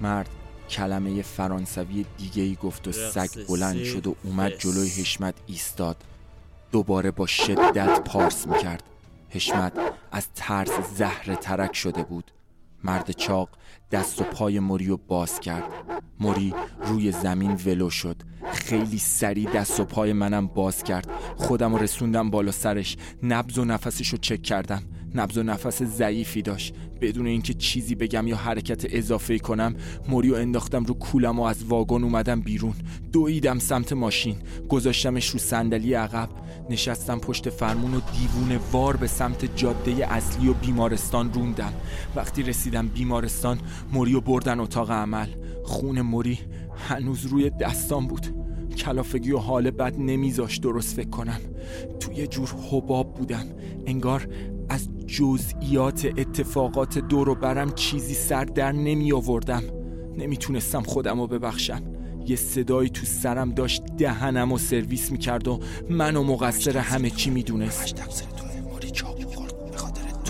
مرد 0.00 0.28
کلمه 0.70 1.22
فرانسوی 1.22 2.04
دیگه 2.18 2.42
ای 2.42 2.56
گفت 2.62 2.88
و 2.88 2.92
سگ 2.92 3.46
بلند 3.48 3.84
شد 3.84 4.06
و 4.06 4.16
اومد 4.24 4.52
جلوی 4.58 4.88
حشمت 4.88 5.34
ایستاد. 5.46 5.96
دوباره 6.72 7.10
با 7.10 7.26
شدت 7.26 8.00
پارس 8.00 8.46
می‌کرد. 8.46 8.82
حشمت 9.30 9.72
از 10.12 10.28
ترس 10.34 10.70
زهر 10.96 11.34
ترک 11.34 11.76
شده 11.76 12.02
بود. 12.02 12.30
مرد 12.84 13.10
چاق 13.10 13.48
دست 13.92 14.20
و 14.20 14.24
پای 14.24 14.60
موری 14.60 14.86
رو 14.86 14.96
باز 15.08 15.40
کرد. 15.40 15.64
موری 16.20 16.54
روی 16.84 17.12
زمین 17.12 17.52
ولو 17.66 17.90
شد. 17.90 18.16
خیلی 18.52 18.98
سریع 18.98 19.50
دست 19.50 19.80
و 19.80 19.84
پای 19.84 20.12
منم 20.12 20.46
باز 20.46 20.82
کرد. 20.82 21.10
خودم 21.36 21.74
رسوندم 21.74 22.30
بالا 22.30 22.52
سرش. 22.52 22.96
نبز 23.22 23.58
و 23.58 23.64
نفسش 23.64 24.08
رو 24.08 24.18
چک 24.18 24.42
کردم. 24.42 24.82
نبز 25.14 25.38
و 25.38 25.42
نفس 25.42 25.82
ضعیفی 25.82 26.42
داشت. 26.42 26.74
بدون 27.00 27.26
اینکه 27.26 27.54
چیزی 27.54 27.94
بگم 27.94 28.26
یا 28.26 28.36
حرکت 28.36 28.86
اضافه 28.90 29.38
کنم 29.38 29.74
موریو 30.08 30.34
انداختم 30.34 30.84
رو 30.84 30.94
کولم 30.94 31.40
و 31.40 31.42
از 31.42 31.64
واگن 31.64 32.04
اومدم 32.04 32.40
بیرون. 32.40 32.74
دویدم 33.12 33.58
سمت 33.58 33.92
ماشین. 33.92 34.36
گذاشتمش 34.68 35.28
رو 35.28 35.38
صندلی 35.38 35.94
عقب. 35.94 36.28
نشستم 36.70 37.18
پشت 37.18 37.50
فرمون 37.50 37.94
و 37.94 38.00
دیوونه 38.00 38.60
وار 38.72 38.96
به 38.96 39.06
سمت 39.06 39.56
جاده 39.56 40.12
اصلی 40.12 40.48
و 40.48 40.52
بیمارستان 40.52 41.32
روندم. 41.32 41.72
وقتی 42.16 42.42
رسیدم 42.42 42.88
بیمارستان 42.88 43.58
موریو 43.92 44.20
بردن 44.20 44.60
اتاق 44.60 44.90
عمل. 44.90 45.28
خون 45.64 46.00
موری 46.00 46.38
هنوز 46.88 47.26
روی 47.26 47.50
دستان 47.50 48.06
بود. 48.06 48.26
کلافگی 48.76 49.32
و 49.32 49.38
حال 49.38 49.70
بد 49.70 49.94
نمیذاش 49.98 50.58
درست 50.58 50.96
فکر 50.96 51.10
کنم. 51.10 51.40
توی 52.00 52.26
جور 52.26 52.54
حباب 52.70 53.14
بودم. 53.14 53.46
انگار 53.86 54.28
از 54.68 54.88
جزئیات 55.06 56.04
اتفاقات 56.04 56.98
دور 56.98 57.28
و 57.28 57.34
برم 57.34 57.70
چیزی 57.70 58.14
سر 58.14 58.44
در 58.44 58.72
نمی 58.72 59.12
آوردم. 59.12 59.62
نمی‌تونستم 60.16 60.82
خودم 60.82 61.20
رو 61.20 61.26
ببخشم. 61.26 61.82
یه 62.26 62.36
صدایی 62.36 62.90
تو 62.90 63.06
سرم 63.06 63.50
داشت 63.50 63.82
دهنم 63.98 64.52
و 64.52 64.58
سرویس 64.58 65.10
می‌کرد 65.10 65.48
و 65.48 65.60
منو 65.90 66.22
مقصر 66.22 66.78
همه 66.78 67.10
چی 67.10 67.30
می‌دونست. 67.30 67.94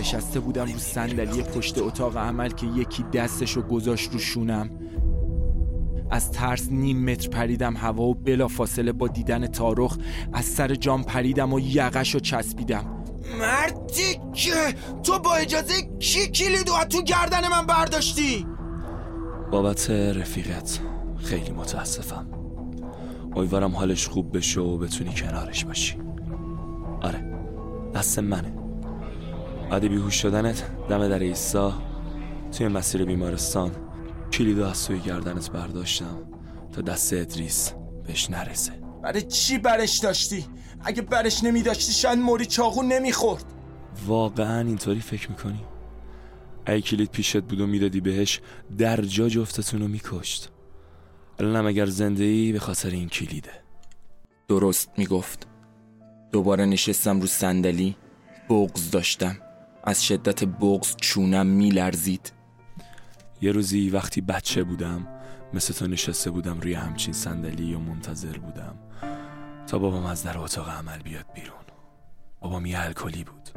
نشسته 0.01 0.41
بودم 0.41 0.73
رو 0.73 0.79
صندلی 0.79 1.43
پشت 1.43 1.79
اتاق 1.79 2.17
عمل 2.17 2.49
که 2.49 2.67
یکی 2.67 3.05
دستشو 3.13 3.63
گذاشت 3.63 4.13
رو 4.13 4.19
شونم. 4.19 4.71
از 6.11 6.31
ترس 6.31 6.69
نیم 6.71 7.05
متر 7.05 7.29
پریدم 7.29 7.77
هوا 7.77 8.05
و 8.05 8.15
بلا 8.15 8.49
فاصله 8.49 8.93
با 8.93 9.09
دیدن 9.09 9.47
تارخ 9.47 9.99
از 10.33 10.45
سر 10.45 10.75
جام 10.75 11.03
پریدم 11.03 11.53
و 11.53 11.61
یقش 11.61 12.15
رو 12.15 12.21
چسبیدم. 12.21 12.98
مردی 13.39 14.21
که 14.35 14.75
تو 15.03 15.19
با 15.19 15.35
اجازه 15.35 15.75
کی 15.99 16.29
کلیدو 16.29 16.75
از 16.75 16.87
تو 16.89 17.03
گردن 17.03 17.49
من 17.49 17.67
برداشتی؟ 17.67 18.47
بابت 19.51 19.91
رفیقت 19.91 20.81
خیلی 21.25 21.51
متاسفم. 21.51 22.27
امیدوارم 23.37 23.77
حالش 23.77 24.09
خوب 24.09 24.37
بشه 24.37 24.61
و 24.61 24.79
بتونی 24.79 25.13
کنارش 25.13 25.65
باشی. 25.65 25.99
آره 27.01 27.25
دست 27.95 28.19
منه. 28.19 28.53
بعد 29.71 29.85
بیهوش 29.85 30.15
شدنت 30.23 30.63
دم 30.89 31.09
در 31.09 31.19
ایسا 31.19 31.75
توی 32.53 32.69
مسیر 32.69 33.05
بیمارستان 33.05 33.71
کلیدو 34.33 34.65
از 34.67 34.87
توی 34.87 35.01
گردنت 35.01 35.51
برداشتم 35.51 36.19
تا 36.73 36.83
دست 36.83 37.13
ادریس 37.13 37.73
بهش 38.07 38.31
نرسه. 38.31 38.73
برای 39.03 39.23
چی 39.23 39.59
برش 39.59 39.99
داشتی؟ 39.99 40.45
اگه 40.81 41.03
برش 41.03 41.45
نمی 41.45 41.63
داشتی 41.63 41.93
شاید 41.93 42.19
موری 42.19 42.47
چاقو 42.47 42.83
نمی‌خورد. 42.83 43.45
واقعا 44.07 44.61
اینطوری 44.61 45.01
فکر 45.01 45.31
می‌کنی؟ 45.31 45.65
ای 46.67 46.81
کلید 46.81 47.11
پیشت 47.11 47.41
بود 47.41 47.61
و 47.61 47.67
می‌دادی 47.67 48.01
بهش 48.01 48.41
در 48.79 49.01
جا 49.01 49.29
جفتتون 49.29 49.81
رو 49.81 49.89
میکشت 49.89 50.51
الانم 51.39 51.67
اگر 51.67 51.87
زنده 51.87 52.25
ای 52.25 52.53
به 52.53 52.59
خاطر 52.59 52.91
این 52.91 53.09
کلیده. 53.09 53.53
درست 54.49 54.91
می‌گفت. 54.97 55.47
دوباره 56.33 56.67
نشستم 56.67 57.21
رو 57.21 57.27
صندلی 57.27 57.97
بغز 58.49 58.91
داشتم. 58.91 59.37
از 59.85 60.05
شدت 60.05 60.45
بغز 60.45 60.97
چونم 60.97 61.47
میلرزید. 61.47 62.33
یه 63.41 63.53
روزی 63.53 63.91
وقتی 63.91 64.21
بچه 64.21 64.65
بودم 64.65 65.09
مثل 65.55 65.75
تو 65.75 65.87
نشسته 65.87 66.31
بودم 66.31 66.61
روی 66.61 66.75
همچین 66.75 67.15
صندلی 67.15 67.75
و 67.75 67.79
منتظر 67.79 68.39
بودم. 68.39 68.75
تا 69.69 69.79
بابام 69.79 70.07
از 70.07 70.23
در 70.25 70.39
اتاق 70.39 70.69
عمل 70.69 70.99
بیاد 70.99 71.25
بیرون. 71.35 71.59
بابام 72.41 72.67
یه 72.67 72.81
الکلی 72.81 73.25
بود. 73.25 73.49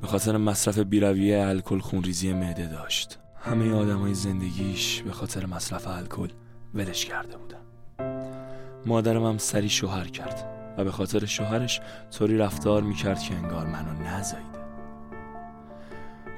به 0.00 0.06
خاطر 0.06 0.36
مصرف 0.36 0.78
بیرویه 0.78 1.46
الکل 1.48 1.78
خونریزی 1.78 2.32
معده 2.32 2.66
داشت. 2.66 3.18
همه 3.44 3.74
آدمای 3.74 4.14
زندگیش 4.14 5.02
به 5.02 5.12
خاطر 5.12 5.46
مصرف 5.46 5.88
الکل 5.88 6.28
ولش 6.74 7.04
کرده 7.04 7.36
بودن. 7.36 7.58
مادرم 8.86 9.24
هم 9.24 9.38
سری 9.38 9.68
شوهر 9.68 10.04
کرد 10.04 10.44
و 10.78 10.84
به 10.84 10.90
خاطر 10.92 11.24
شوهرش 11.24 11.80
طوری 12.10 12.38
رفتار 12.38 12.82
می‌کرد 12.82 13.20
که 13.20 13.34
انگار 13.34 13.66
منو 13.66 14.02
نزاییده. 14.02 14.58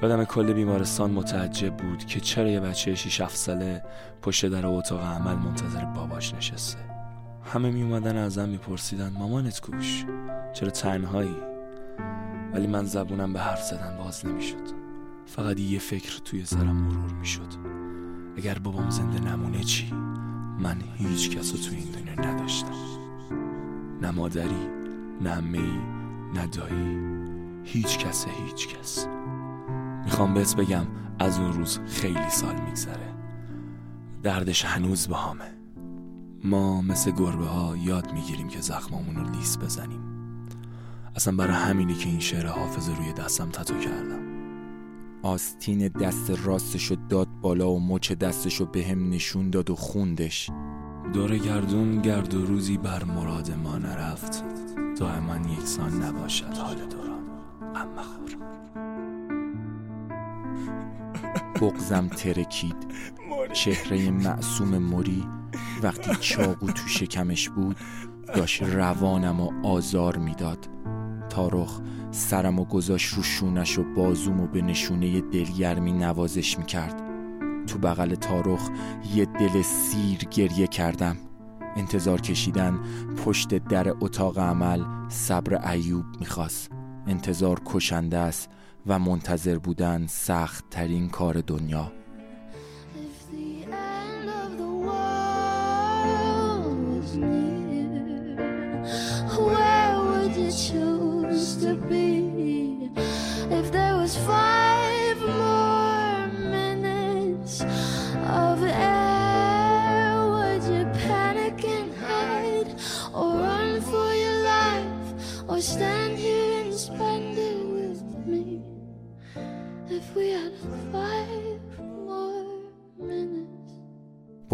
یادم 0.03 0.25
کل 0.25 0.53
بیمارستان 0.53 1.11
متعجب 1.11 1.77
بود 1.77 2.07
که 2.07 2.21
چرا 2.21 2.49
یه 2.49 2.61
بچه 2.61 2.95
6 2.95 3.21
7 3.21 3.37
ساله 3.37 3.83
پشت 4.23 4.47
در 4.47 4.67
اتاق 4.67 5.03
عمل 5.03 5.35
منتظر 5.35 5.85
باباش 5.85 6.35
نشسته. 6.35 6.88
همه 7.49 7.71
می 7.71 7.83
اومدن 7.83 8.17
ازم 8.17 8.49
میپرسیدن 8.49 9.13
مامانت 9.19 9.61
کوش؟ 9.61 10.05
چرا 10.53 10.71
تنهایی؟ 10.71 11.37
ولی 12.53 12.67
من 12.67 12.85
زبونم 12.85 13.33
به 13.33 13.41
حرف 13.41 13.63
زدن 13.63 13.97
باز 13.97 14.27
نمی‌شد 14.27 14.79
فقط 15.27 15.61
یه 15.61 15.79
فکر 15.79 16.19
توی 16.25 16.45
سرم 16.45 16.77
مرور 16.77 17.13
می‌شد 17.13 17.49
اگر 18.37 18.59
بابام 18.59 18.91
زنده 18.91 19.21
نمونه 19.21 19.65
چی؟ 19.65 19.93
من 20.59 20.77
هیچ 20.97 21.31
کس 21.31 21.53
رو 21.53 21.59
تو 21.59 21.71
این 21.75 21.91
دنیا 21.91 22.33
نداشتم. 22.33 22.77
نه 24.03 24.11
مادری 24.11 24.69
نه 25.21 25.31
امی 25.31 25.81
نه 26.35 26.47
دایی. 26.47 26.99
هیچ 27.65 27.99
کس 27.99 28.27
هیچ 28.47 28.69
کس. 28.69 29.07
می‌خوام 30.05 30.35
بهت 30.35 30.57
بگم 30.57 30.87
از 31.19 31.39
اون 31.39 31.53
روز 31.53 31.81
خیلی 31.87 32.31
سال 32.31 32.61
میگذره. 32.61 33.15
دردش 34.23 34.65
هنوز 34.65 35.09
بهامه 35.09 35.58
ما 36.45 36.83
مثل 36.83 37.11
گربه 37.11 37.47
ها 37.47 37.77
یاد 37.77 38.13
می‌گیریم 38.13 38.49
که 38.49 38.61
زخمامون 38.61 39.17
رو 39.17 39.31
لیس 39.31 39.59
بزنیم. 39.59 40.01
اصلا 41.17 41.37
برای 41.37 41.55
همینی 41.55 41.95
که 41.95 42.09
این 42.09 42.21
شعر 42.21 42.47
حافظ 42.47 42.89
روی 42.89 43.13
دستم 43.13 43.49
تتو 43.49 43.79
کردم. 43.79 44.23
آستین 45.23 45.89
دست 45.89 46.31
راستشو 46.45 46.97
داد 47.09 47.29
بالا 47.43 47.71
و 47.71 47.81
مچ 47.81 48.13
دستشو 48.13 48.67
به 48.67 48.85
هم 48.85 49.11
نشون 49.11 49.51
داد 49.51 49.71
و 49.71 49.75
خوندش. 49.75 50.51
دور 51.13 51.37
گردون 51.39 52.03
گرد 52.03 52.35
و 52.35 52.47
روزی 52.47 52.79
بر 52.79 53.05
مراد 53.05 53.51
ما 53.51 53.79
نرفت. 53.79 54.45
دائما 55.01 55.37
یکسان 55.53 56.03
نباشد 56.03 56.57
حال 56.57 56.77
دوران. 56.77 57.25
غم 57.75 57.89
مخور 57.89 58.39
بغزم 61.61 62.09
ترکید. 62.09 62.77
چهره 63.53 64.11
معصوم 64.11 64.79
موری. 64.79 65.25
وقتی 65.83 66.11
چاقو 66.21 66.67
تو 66.67 66.89
شکمش 66.89 67.49
بود 67.49 67.77
داشت 68.35 68.63
روانم 68.63 69.41
و 69.41 69.67
آزار 69.67 70.17
می‌داد. 70.17 70.69
تارخ 71.31 71.81
سرم 72.11 72.59
و 72.59 72.65
گذاشت 72.65 73.15
رو 73.15 73.23
شونش 73.23 73.79
و 73.79 73.85
بازوم 73.97 74.41
و 74.41 74.47
به 74.47 74.63
نشونه 74.63 75.21
دلگرمی 75.21 75.93
نوازش 75.93 76.59
می‌کرد. 76.59 77.03
تو 77.67 77.79
بغل 77.79 78.15
تارخ 78.15 78.71
یه 79.15 79.25
دل 79.25 79.63
سیر 79.63 80.19
گریه 80.19 80.67
کردم. 80.67 81.17
انتظار 81.77 82.21
کشیدن 82.21 82.79
پشت 83.25 83.55
در 83.55 83.95
اتاق 84.01 84.39
عمل 84.39 84.85
صبر 85.09 85.71
ایوب 85.71 86.05
می‌خواست. 86.21 86.71
انتظار 87.07 87.61
کشنده 87.65 88.19
است. 88.19 88.51
و 88.89 88.99
منتظر 88.99 89.59
بودن 89.59 90.07
سخت 90.07 90.65
ترین 90.71 91.09
کار 91.09 91.41
دنیا. 91.41 91.93
If 103.51 103.73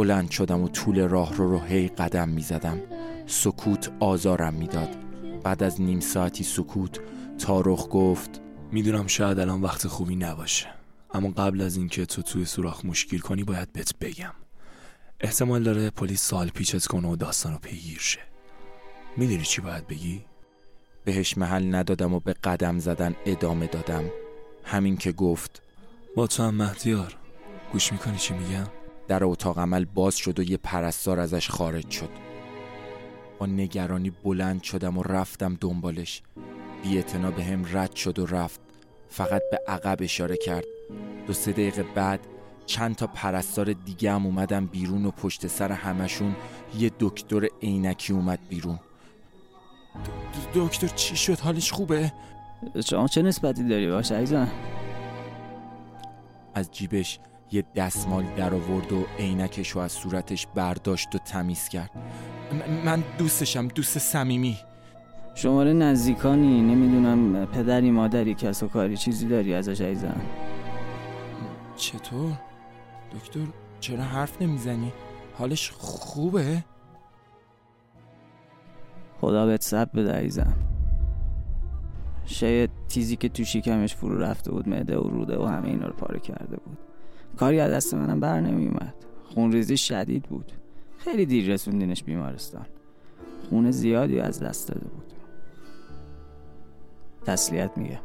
بلند 0.05 0.31
شدم 0.31 0.62
و 0.62 0.69
طول 0.69 1.09
راه 1.09 1.37
رو 1.37 1.51
رو 1.51 1.61
هی 1.61 1.88
قدم 1.88 2.29
می 2.29 2.43
زدم 2.43 2.81
سکوت 3.27 3.90
آزارم 4.01 4.55
می‌داد. 4.55 4.88
بعد 5.43 5.62
از 5.62 5.81
نیم 5.81 6.01
ساعتی 6.01 6.45
سکوت 6.45 7.01
تارخ 7.38 7.88
گفت 7.90 8.40
می‌دونم 8.73 9.07
شاید 9.07 9.38
الان 9.38 9.62
وقت 9.62 9.87
خوبی 9.87 10.17
نباشه 10.17 10.67
اما 11.14 11.29
قبل 11.29 11.61
از 11.61 11.77
اینکه 11.77 12.07
تو 12.07 12.23
توی 12.23 12.45
سوراخ 12.45 12.85
مشکل 12.85 13.19
کنی 13.19 13.45
باید 13.45 13.73
بهت 13.73 13.99
بگم 13.99 14.33
احتمال 15.21 15.62
داره 15.62 15.90
پلیس 15.90 16.23
سال 16.23 16.49
پیچت 16.49 16.87
کنه 16.87 17.09
و 17.09 17.17
داستان 17.17 17.53
رو 17.53 17.59
پیگیر 17.59 17.99
شه 17.99 18.21
می‌دونی 19.17 19.43
چی 19.43 19.61
باید 19.61 19.87
بگی؟ 19.87 20.25
بهش 21.05 21.38
محل 21.38 21.75
ندادم 21.75 22.14
و 22.14 22.21
به 22.21 22.33
قدم 22.33 22.79
زدن 22.79 23.14
ادامه 23.27 23.67
دادم 23.67 24.05
همین 24.64 24.97
که 24.97 25.12
گفت 25.12 25.62
با 26.17 26.27
تو 26.27 26.43
هم 26.43 26.55
مهدیار 26.55 27.17
گوش 27.73 27.93
می‌کنی 27.93 28.19
چی 28.19 28.35
میگم؟ 28.35 28.84
در 29.09 29.25
اتاق 29.25 29.59
عمل 29.59 29.85
باز 29.85 30.17
شد 30.17 30.38
و 30.38 30.43
یه 30.43 30.57
پرستار 30.57 31.21
ازش 31.21 31.51
خارج 31.51 31.90
شد. 31.90 32.11
با 33.38 33.47
نگرانی 33.47 34.11
بلند 34.11 34.62
شدم 34.62 34.99
و 34.99 35.03
رفتم 35.03 35.57
دنبالش. 35.61 36.23
بی 36.83 37.03
به 37.37 37.45
هم 37.45 37.64
رد 37.73 37.95
شد 37.95 38.19
و 38.19 38.27
رفت. 38.27 38.61
فقط 39.09 39.43
به 39.51 39.61
عقب 39.69 39.99
اشاره 40.01 40.37
کرد. 40.37 40.64
دو 41.27 41.33
سه 41.33 41.53
دقیقه 41.53 41.83
بعد 41.83 42.21
چند 42.67 42.95
تا 42.95 43.07
پرستار 43.07 43.73
دیگه 43.73 44.12
هم 44.12 44.27
اومدم 44.27 44.67
بیرون 44.67 45.07
و 45.07 45.11
پشت 45.11 45.47
سر 45.47 45.73
همشون 45.73 46.37
یه 46.79 46.90
دکتر 47.01 47.47
عینکی 47.62 48.12
اومد 48.12 48.38
بیرون. 48.49 48.81
د- 49.95 50.59
دکتر 50.59 50.88
چی 50.88 51.17
شد؟ 51.17 51.40
حالش 51.40 51.73
خوبه؟ 51.73 52.12
شما 52.85 53.09
چه 53.09 53.23
نسبتی 53.23 53.69
داری 53.69 53.88
باش 53.90 54.12
عزیزم؟ 54.12 54.49
از 56.55 56.71
جیبش 56.71 57.19
یه 57.55 57.64
دستمال 57.75 58.25
در 58.37 58.55
آورد 58.55 58.93
و 58.93 59.05
عینکش 59.19 59.71
رو 59.71 59.81
از 59.81 59.93
صورتش 59.93 60.47
برداشت 60.47 61.14
و 61.14 61.19
تمیز 61.19 61.69
کرد 61.69 61.90
م- 61.95 62.85
من 62.85 63.03
دوستشم 63.19 63.69
دوست 63.69 63.99
صمیمی 63.99 64.59
شماره 65.35 65.73
نزدیکانی 65.73 66.62
نمی‌دونم 66.62 67.47
پدری 67.47 67.90
مادری 67.90 68.35
کس 68.35 68.62
و 68.62 68.69
کاری 68.69 68.97
چیزی 68.97 69.29
داری 69.29 69.55
ازش 69.55 69.81
عزیزم 69.81 70.21
چطور؟ 71.77 72.33
دکتر 73.14 73.40
چرا 73.81 74.03
حرف 74.03 74.43
نمی‌زنی؟ 74.43 74.93
حالش 75.38 75.71
خوبه؟ 75.71 76.64
خدا 79.21 79.47
بهت 79.47 79.62
سب 79.62 79.90
بده 79.95 80.12
عزیزم 80.12 80.55
شاید 82.27 82.71
تیزی 82.88 83.17
که 83.17 83.29
تو 83.29 83.45
شکمش 83.45 83.95
فرو 83.95 84.19
رفته 84.19 84.51
بود 84.51 84.69
معده 84.69 84.99
و 84.99 85.09
روده 85.09 85.38
و 85.38 85.45
همه 85.45 85.69
اینا 85.69 85.87
رو 85.87 85.93
پاره 85.93 86.21
کرده 86.21 86.57
بود 86.57 86.79
کاری 87.37 87.61
از 87.61 87.73
دست 87.73 87.94
منم 87.94 88.20
بر 88.20 88.40
نمیومد 88.40 88.94
خونریزی 89.25 89.77
شدید 89.77 90.23
بود. 90.23 90.53
خیلی 90.99 91.27
دیر 91.27 91.53
رسوندینش 91.53 92.05
بیمارستان. 92.05 92.66
خون 93.51 93.70
زیادی 93.70 94.20
از 94.20 94.40
دست 94.40 94.68
داده 94.68 94.87
بود. 94.87 95.12
تسلیت 97.25 97.79
میگم 97.79 98.01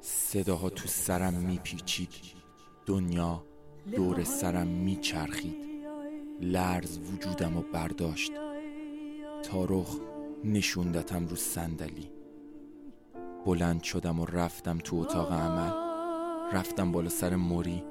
صداها 0.00 0.70
تو 0.70 0.88
سرم 0.88 1.34
میپیچید. 1.34 2.08
دنیا 2.86 3.42
دور 3.92 4.24
سرم 4.24 4.66
میچرخید. 4.66 5.68
لرز 6.40 6.98
وجودم 6.98 7.56
و 7.56 7.62
برداشت. 7.72 8.32
تارخ 9.42 9.96
نشوندتم 10.44 11.26
رو 11.26 11.36
صندلی. 11.36 12.10
بلند 13.46 13.82
شدم 13.82 14.20
و 14.20 14.26
رفتم 14.26 14.78
تو 14.78 14.96
اتاق 14.96 15.32
عمل. 15.32 15.87
رفتم 16.52 16.92
بالا 16.92 17.08
سر 17.08 17.36
موری. 17.36 17.84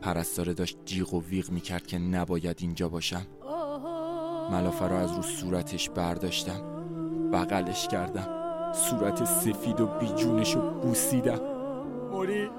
پرستاره 0.00 0.54
داشت 0.54 0.78
جیغ 0.84 1.14
و 1.14 1.22
ویغ 1.22 1.50
می‌کرد 1.50 1.86
که 1.86 1.98
نباید 1.98 2.56
اینجا 2.60 2.88
باشم. 2.88 3.26
ملافه 4.50 4.88
رو 4.88 4.96
از 4.96 5.12
رو 5.12 5.22
صورتش 5.22 5.90
برداشتم. 5.90 6.62
بغلش 7.30 7.88
کردم. 7.88 8.28
صورت 8.74 9.24
سفید 9.24 9.80
و 9.80 9.86
بیجونش 9.86 10.54
رو 10.54 10.60
بوسیدم. 10.70 11.40
موری 12.10 12.50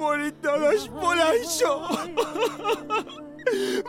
موری 0.00 0.30
داداش 0.30 0.88
بلند 0.88 1.44
شو. 1.58 1.78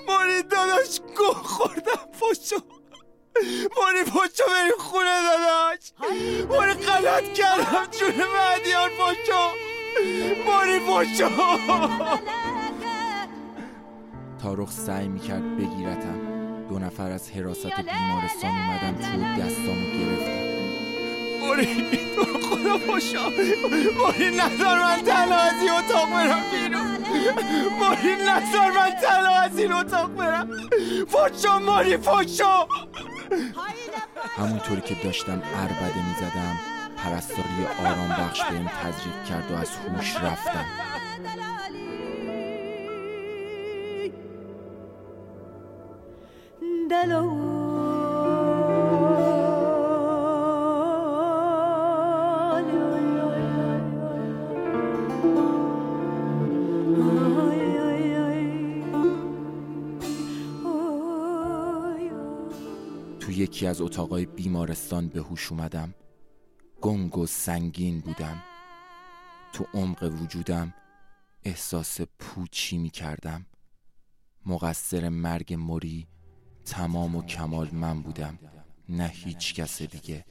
موری 0.07 0.43
داداش 0.43 0.99
گو 1.17 1.33
خوردم 1.33 2.11
پشو 2.19 2.55
موری 3.77 4.03
پشو 4.03 4.43
بریم 4.47 4.77
خونه 4.79 5.19
داداش. 5.29 5.93
موری 6.49 6.73
غلط 6.73 7.33
کردم 7.33 7.85
جون 7.91 8.09
مهدیار 8.09 8.89
پشو 8.89 9.76
موری 10.45 10.79
پشو 10.79 11.29
تارخ 14.43 14.71
سعی 14.71 15.07
می‌کرد 15.07 15.57
بگیرتم. 15.57 16.37
دو 16.69 16.79
نفر 16.79 17.11
از 17.11 17.31
حراست 17.31 17.65
بیمارستان 17.65 18.51
اومدم 18.51 18.95
تو 18.95 19.41
دستامو 19.41 19.87
گرفتم 19.97 20.47
موری 21.41 21.65
تو 22.15 22.23
خدا 22.23 22.77
پشو 22.77 23.23
موری 23.97 24.29
نظر 24.35 24.75
من 24.83 25.01
تنها 25.05 25.39
از 25.39 25.61
این 25.61 25.71
اتاق 25.71 26.09
برم 26.09 26.43
بیرون. 26.51 26.97
موری 27.79 28.15
نظر 28.15 28.71
من 28.71 28.91
تنها 29.01 29.35
از 29.41 29.59
این 29.59 29.71
اتاق 29.71 30.09
برم. 30.15 30.49
پشو 31.11 31.59
موری 31.59 31.97
پشو 31.97 32.67
همونطوری 34.37 34.81
که 34.81 34.95
داشتم 35.03 35.41
اربده 35.55 36.07
می‌زدم 36.07 36.76
پرستاری 37.07 37.65
آرام 37.79 38.09
بخش 38.09 38.43
بهم 38.43 38.67
تزریق 38.67 39.23
کرد 39.23 39.51
و 39.51 39.55
از 39.55 39.69
هوش 39.69 40.15
رفتم 40.15 40.65
تو 63.19 63.31
یکی 63.31 63.67
از 63.67 63.81
اتاقای 63.81 64.25
بیمارستان 64.25 65.07
به 65.07 65.21
هوش 65.21 65.51
اومدم. 65.51 65.93
گنگ 66.87 67.17
و 67.17 67.25
سنگین 67.25 67.99
بودم. 67.99 68.43
تو 69.53 69.67
عمق 69.73 70.03
وجودم 70.21 70.73
احساس 71.43 72.01
پوچی 72.01 72.77
می 72.77 72.89
کردم. 72.89 73.45
مقصر 74.45 75.09
مرگ 75.09 75.53
موری 75.53 76.07
تمام 76.65 77.15
و 77.15 77.21
کمال 77.23 77.69
من 77.71 78.01
بودم 78.01 78.39
نه 78.89 79.07
هیچ 79.07 79.53
کس 79.53 79.81
دیگه. 79.81 80.25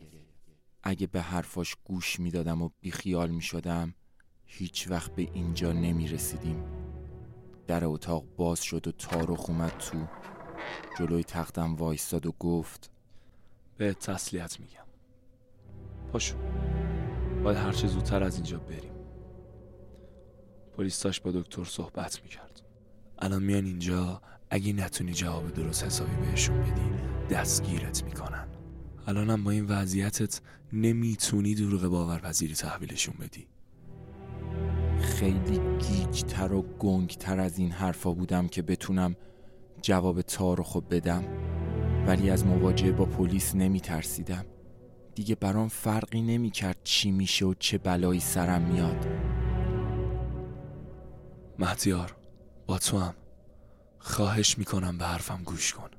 اگه 0.82 1.06
به 1.06 1.22
حرفاش 1.22 1.76
گوش 1.84 2.20
می‌دادم 2.20 2.62
و 2.62 2.70
بیخیال 2.80 3.30
می 3.30 3.42
شدم 3.42 3.94
هیچ 4.44 4.90
وقت 4.90 5.14
به 5.14 5.22
اینجا 5.34 5.72
نمی 5.72 6.08
رسیدیم. 6.08 6.64
در 7.66 7.84
اتاق 7.84 8.24
باز 8.36 8.62
شد 8.62 8.88
و 8.88 8.92
تاروخ 8.92 9.50
اومد 9.50 9.78
تو. 9.78 10.06
جلوی 10.98 11.24
تختم 11.24 11.74
وایستاد 11.74 12.26
و 12.26 12.32
گفت 12.32 12.90
به 13.76 13.94
تسلیت 13.94 14.60
میگم. 14.60 14.85
پاشو. 16.16 16.36
باید 17.44 17.56
هرچه 17.56 17.86
زودتر 17.86 18.22
از 18.22 18.34
اینجا 18.34 18.58
بریم. 18.58 18.92
پلیس 20.76 21.02
داشت 21.02 21.22
با 21.22 21.30
دکتر 21.30 21.64
صحبت 21.64 22.22
می‌کرد. 22.22 22.62
الان 23.18 23.42
میان 23.42 23.64
اینجا 23.64 24.20
اگه 24.50 24.72
نتونی 24.72 25.12
جواب 25.12 25.52
درست 25.52 25.84
حسابی 25.84 26.16
بهشون 26.16 26.60
بدی 26.60 26.90
دستگیرت 27.30 28.04
می‌کنن. 28.04 28.48
الانم 29.06 29.44
با 29.44 29.50
این 29.50 29.66
وضعیتت 29.66 30.40
نمی‌تونی 30.72 31.54
دروغ 31.54 31.82
باورپذیری 31.86 32.54
تحویلشون 32.54 33.14
بدی. 33.20 33.46
خیلی 35.00 35.60
گیجتر 35.78 36.52
و 36.52 36.62
گنگتر 36.62 37.40
از 37.40 37.58
این 37.58 37.70
حرفا 37.70 38.12
بودم 38.12 38.48
که 38.48 38.62
بتونم 38.62 39.16
جواب 39.82 40.22
تارخو 40.22 40.80
بدم. 40.80 41.24
ولی 42.06 42.30
از 42.30 42.46
مواجهه 42.46 42.92
با 42.92 43.04
پلیس 43.04 43.54
نمی 43.54 43.80
ترسیدم 43.80 44.44
دیگه 45.16 45.34
برام 45.34 45.68
فرقی 45.68 46.22
نمی 46.22 46.50
کرد 46.50 46.76
چی 46.84 47.10
میشه 47.10 47.44
و 47.44 47.54
چه 47.58 47.78
بلایی 47.78 48.20
سرم 48.20 48.62
میاد. 48.62 49.06
مهدیار 51.58 52.16
با 52.66 52.78
تو 52.78 52.98
هم. 52.98 53.14
خواهش 53.98 54.58
می‌کنم 54.58 54.98
به 54.98 55.04
حرفم 55.04 55.42
گوش 55.44 55.72
کن. 55.72 55.90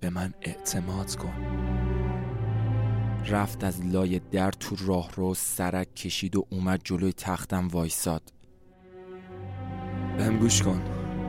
به 0.00 0.10
من 0.10 0.34
اعتماد 0.40 1.16
کن. 1.16 1.32
رفت 3.26 3.64
از 3.64 3.86
لای 3.86 4.18
در 4.18 4.50
تو 4.50 4.76
راه 4.86 5.10
رو 5.14 5.34
سرک 5.34 5.94
کشید 5.94 6.36
و 6.36 6.46
اومد 6.50 6.80
جلوی 6.84 7.12
تختم 7.12 7.68
وایساد. 7.68 8.32
بهم 10.16 10.38
گوش 10.38 10.62
کن. 10.62 10.82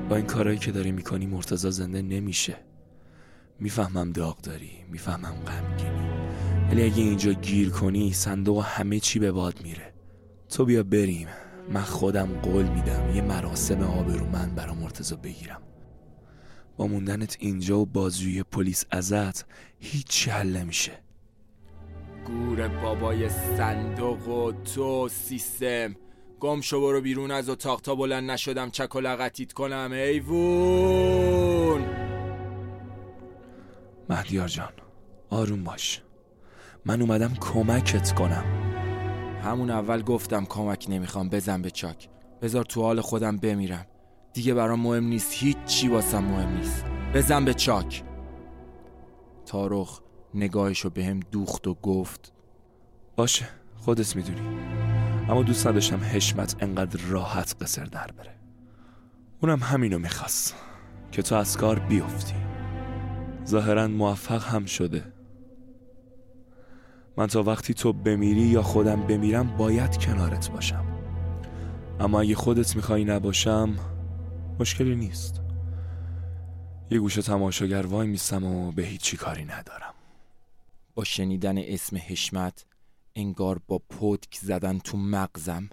با 0.09 0.15
این 0.15 0.25
کارایی 0.25 0.57
که 0.57 0.71
داری 0.71 0.91
می‌کنی 0.91 1.25
مرتزا 1.25 1.69
زنده 1.69 2.01
نمیشه. 2.01 2.57
می‌فهمم 3.59 4.11
داغ 4.11 4.41
داری 4.41 4.71
می‌فهمم 4.89 5.35
غمگینی. 5.45 6.12
ولی 6.73 6.83
اگه 6.83 7.03
اینجا 7.03 7.33
گیر 7.33 7.69
کنی 7.69 8.13
صندوق 8.13 8.63
همه 8.67 8.99
چی 8.99 9.19
به 9.19 9.31
باد 9.31 9.61
میره. 9.63 9.93
تو 10.49 10.65
بیا 10.65 10.83
بریم. 10.83 11.27
من 11.69 11.81
خودم 11.81 12.25
قول 12.25 12.65
میدم 12.65 13.15
یه 13.15 13.21
مراسم 13.21 13.83
آبرومند 13.83 14.55
برا 14.55 14.73
مرتزا 14.73 15.15
بگیرم. 15.15 15.61
با 16.77 16.87
موندنت 16.87 17.37
اینجا 17.39 17.79
و 17.79 17.85
بازجویی 17.85 18.43
پلیس 18.43 18.85
ازت 18.91 19.45
هیچ 19.79 20.29
حل 20.29 20.57
نمیشه. 20.57 20.91
گور 22.27 22.67
بابای 22.67 23.29
صندوق 23.29 24.27
و 24.27 24.51
تو 24.51 25.09
سیستم. 25.09 25.95
گم 26.39 26.61
شو 26.61 26.81
برو 26.81 27.01
بیرون 27.01 27.31
از 27.31 27.49
اتاق. 27.49 27.81
تا 27.81 27.95
بلند 27.95 28.31
نشدم 28.31 28.69
چک 28.69 28.95
و 28.95 28.99
لغتیت 28.99 29.53
کنم 29.53 29.89
ایوون. 29.91 31.85
مهدیار 34.09 34.47
جان 34.47 34.73
آروم 35.29 35.63
باش. 35.63 36.01
من 36.85 37.01
اومدم 37.01 37.33
کمکت 37.39 38.11
کنم. 38.11 38.43
همون 39.43 39.69
اول 39.69 40.01
گفتم 40.01 40.45
کمک 40.45 40.85
نمی‌خوام 40.89 41.29
بزن 41.29 41.61
به 41.61 41.71
چاک. 41.71 42.09
بذار 42.41 42.63
تو 42.63 42.81
حال 42.81 43.01
خودم 43.01 43.37
بمیرم. 43.37 43.85
دیگه 44.33 44.53
برام 44.53 44.79
مهم 44.79 45.03
نیست 45.03 45.33
هیچ 45.33 45.57
چی 45.65 45.87
واسم 45.87 46.23
مهم 46.23 46.57
نیست. 46.57 46.85
بزن 47.13 47.45
به 47.45 47.53
چاک. 47.53 48.03
تارخ 49.45 49.99
نگاهشو 50.33 50.89
به 50.89 51.05
هم 51.05 51.19
دوخت 51.19 51.67
و 51.67 51.73
گفت 51.73 52.33
باشه 53.15 53.45
خودت 53.75 54.15
می‌دونی. 54.15 54.41
اما 55.29 55.43
دوست 55.43 55.67
نداشتم 55.67 55.99
حشمت 56.03 56.55
انقدر 56.59 57.01
راحت 57.01 57.55
قصر 57.61 57.83
در 57.83 58.07
بره. 58.17 58.35
اونم 59.41 59.59
همینو 59.59 59.99
می‌خواست 59.99 60.55
که 61.11 61.21
تو 61.21 61.35
از 61.35 61.57
کار 61.57 61.79
بیفتی. 61.79 62.35
ظاهرا 63.45 63.87
موفق 63.87 64.43
هم 64.43 64.65
شده. 64.65 65.12
من 67.17 67.27
تا 67.27 67.43
وقتی 67.43 67.73
تو 67.73 67.93
بمیری 67.93 68.41
یا 68.41 68.61
خودم 68.61 69.01
بمیرم 69.01 69.57
باید 69.57 69.97
کنارت 69.97 70.51
باشم. 70.51 70.85
اما 71.99 72.21
اگه 72.21 72.35
خودت 72.35 72.75
می‌خوای 72.75 73.05
نباشم 73.05 73.75
مشکلی 74.59 74.95
نیست. 74.95 75.41
یه 76.91 76.99
گوشه 76.99 77.21
تماشاگر 77.21 77.85
وای 77.85 78.07
میستم 78.07 78.43
و 78.43 78.71
به 78.71 78.83
هیچی 78.83 79.17
کاری 79.17 79.45
ندارم. 79.45 79.93
با 80.95 81.03
شنیدن 81.03 81.57
اسم 81.57 81.97
حشمت 82.07 82.65
انگار 83.15 83.59
با 83.67 83.79
پتک 83.79 84.35
زدن 84.41 84.79
تو 84.79 84.97
مغزم 84.97 85.69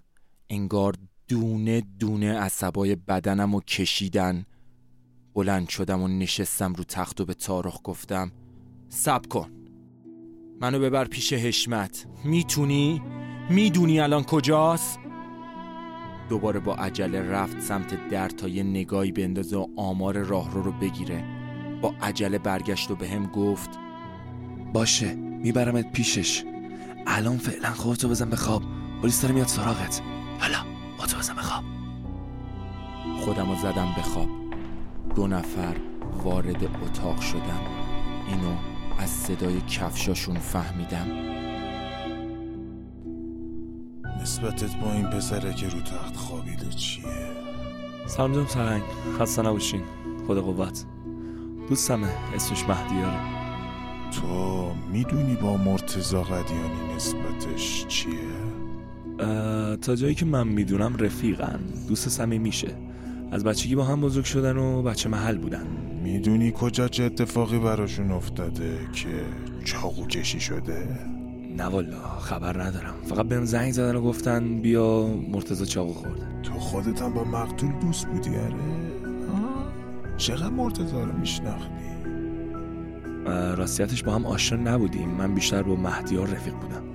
انگار 0.50 0.94
دونه 1.28 1.80
دونه 1.80 2.38
عصبای 2.38 2.94
بدنم 2.94 3.54
و 3.54 3.60
کشیدن. 3.60 4.46
بلند 5.34 5.68
شدم 5.68 6.02
و 6.02 6.08
نشستم 6.08 6.74
رو 6.74 6.84
تخت 6.84 7.20
و 7.20 7.24
به 7.24 7.34
تارخ 7.34 7.80
گفتم 7.84 8.32
سب 8.88 9.26
کن. 9.26 9.59
منو 10.62 10.78
ببر 10.78 11.04
پیش 11.04 11.32
حشمت. 11.32 12.06
می‌تونی؟ 12.24 13.02
می‌دونی 13.50 14.00
الان 14.00 14.22
کجاست؟ 14.22 14.98
دوباره 16.28 16.60
با 16.60 16.74
عجله 16.74 17.22
رفت 17.22 17.60
سمت 17.60 18.08
در 18.08 18.28
تا 18.28 18.48
یه 18.48 18.62
نگاهی 18.62 19.12
بندازه 19.12 19.56
و 19.56 19.66
آمار 19.76 20.18
راهرو 20.18 20.62
رو 20.62 20.72
بگیره. 20.72 21.24
با 21.82 21.94
عجله 22.02 22.38
برگشت 22.38 22.90
و 22.90 22.96
به 22.96 23.08
هم 23.08 23.26
گفت 23.26 23.70
باشه 24.72 25.14
میبرمت 25.14 25.92
پیشش. 25.92 26.44
الان 27.06 27.38
فعلا 27.38 27.70
خودتو 27.70 28.08
بزن 28.08 28.30
به 28.30 28.36
خواب. 28.36 28.62
پلیس 29.02 29.22
داره 29.22 29.34
میاد 29.34 29.46
سراغت. 29.46 30.02
حالا 30.38 30.58
خودتو 30.98 31.18
بزن 31.18 31.34
به 31.34 31.42
خواب. 31.42 31.64
خودم 33.20 33.50
رو 33.50 33.56
زدم 33.56 33.92
به 33.96 34.02
خواب. 34.02 34.28
دو 35.16 35.26
نفر 35.26 35.76
وارد 36.24 36.64
اتاق 36.64 37.20
شدم 37.20 37.60
اینو 38.28 38.69
از 39.00 39.10
صدای 39.10 39.60
کفشاشون 39.60 40.38
فهمیدم. 40.38 41.06
نسبتت 44.22 44.76
با 44.76 44.92
این 44.92 45.06
پسره 45.06 45.54
که 45.54 45.68
رو 45.68 45.80
تخت 45.80 46.16
خوابیده 46.16 46.68
چیه؟ 46.68 47.04
سلام 48.06 48.46
سرنگ 48.46 48.82
خسته 49.18 49.42
نباشین. 49.42 49.80
خدا 50.26 50.42
قوت. 50.42 50.84
دوستمه 51.68 52.08
اسمش 52.34 52.64
مهدیاره. 52.68 53.20
تو 54.10 54.72
می‌دونی 54.92 55.36
با 55.36 55.56
مرتزا 55.56 56.22
قدیانی 56.22 56.94
نسبتش 56.96 57.86
چیه؟ 57.86 58.12
تا 59.76 59.96
جایی 59.96 60.14
که 60.14 60.24
من 60.24 60.48
می‌دونم 60.48 60.96
رفیقن. 60.96 61.60
دوست 61.88 62.08
صمیمی 62.08 62.38
میشه 62.44 62.74
از 63.32 63.44
بچگی 63.44 63.74
با 63.74 63.84
هم 63.84 64.00
بزرگ 64.00 64.24
شدن 64.24 64.56
و 64.56 64.82
بچه 64.82 65.08
محل 65.08 65.38
بودن. 65.38 65.66
می‌دونی 66.02 66.52
کجا 66.56 66.88
چه 66.88 67.04
اتفاقی 67.04 67.58
براشون 67.58 68.10
افتاده 68.10 68.78
که 68.92 69.08
چاقو 69.64 70.06
کشی 70.06 70.40
شده؟ 70.40 70.88
نه 71.56 71.64
والا 71.64 72.18
خبر 72.20 72.62
ندارم 72.62 72.94
فقط 73.04 73.26
بهم 73.26 73.44
زنگ 73.44 73.72
زدن 73.72 73.96
و 73.96 74.00
گفتن 74.00 74.60
بیا 74.60 75.06
مرتزا 75.06 75.64
چاقو 75.64 75.92
خورده 75.92 76.26
تو 76.42 76.52
خودت 76.52 77.02
هم 77.02 77.14
با 77.14 77.24
مقتول 77.24 77.72
دوست 77.80 78.06
بودی؟ 78.06 78.30
آه؟ 78.36 79.72
چقدر 80.16 80.48
مرتزا 80.48 81.04
رو 81.04 81.18
میشناختی؟ 81.18 81.90
راستیتش 83.56 84.02
با 84.02 84.12
هم 84.12 84.26
آشنا 84.26 84.74
نبودیم 84.74 85.08
من 85.08 85.34
بیشتر 85.34 85.62
با 85.62 85.74
مهدیار 85.76 86.26
رفیق 86.26 86.54
بودم 86.54 86.89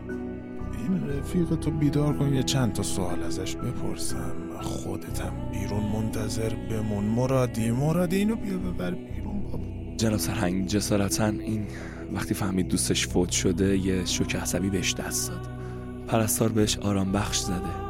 این 0.90 1.10
رفیق 1.10 1.56
تو 1.56 1.72
بیدار 1.72 2.18
کن 2.18 2.34
یه 2.34 2.44
چند 2.44 2.74
تا 2.74 2.84
سوال 2.84 3.24
ازش 3.24 3.56
بپرسم. 3.56 4.36
خودتم 4.62 5.34
بیرون 5.52 5.84
منتظر 5.84 6.54
بمون. 6.56 7.04
مرادی 7.04 7.72
مرادی 7.72 8.16
اینو 8.16 8.36
بیا 8.36 8.58
ببر 8.58 8.92
بیرون 8.92 9.42
بابا. 9.42 9.64
جناب 9.98 10.18
سرهنگ 10.18 10.68
جسارتا 10.68 11.26
این 11.26 11.68
وقتی 12.14 12.34
فهمید 12.34 12.68
دوستش 12.68 13.08
فوت 13.08 13.30
شده 13.30 13.78
یه 13.78 14.06
شوک 14.06 14.36
عصبی 14.36 14.70
بهش 14.70 14.94
دست 14.94 15.30
داد. 15.30 15.50
پرستار 16.08 16.50
بهش 16.50 16.78
آرام 16.78 17.12
بخش 17.12 17.40
زده. 17.40 17.86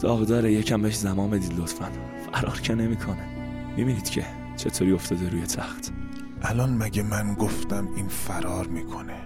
داغداره 0.00 0.52
یکم 0.52 0.82
بهش 0.82 0.96
زمان 0.96 1.30
بدید 1.30 1.58
لطفا. 1.58 1.88
فرار 2.32 2.60
که 2.60 2.74
نمی‌کنه. 2.74 3.26
می‌بینید 3.76 4.10
که 4.10 4.24
چطوری 4.56 4.92
افتاده 4.92 5.28
روی 5.28 5.42
تخت. 5.42 5.92
الان 6.42 6.74
مگه 6.74 7.02
من 7.02 7.34
گفتم 7.34 7.88
این 7.96 8.08
فرار 8.08 8.66
می‌کنه؟ 8.66 9.16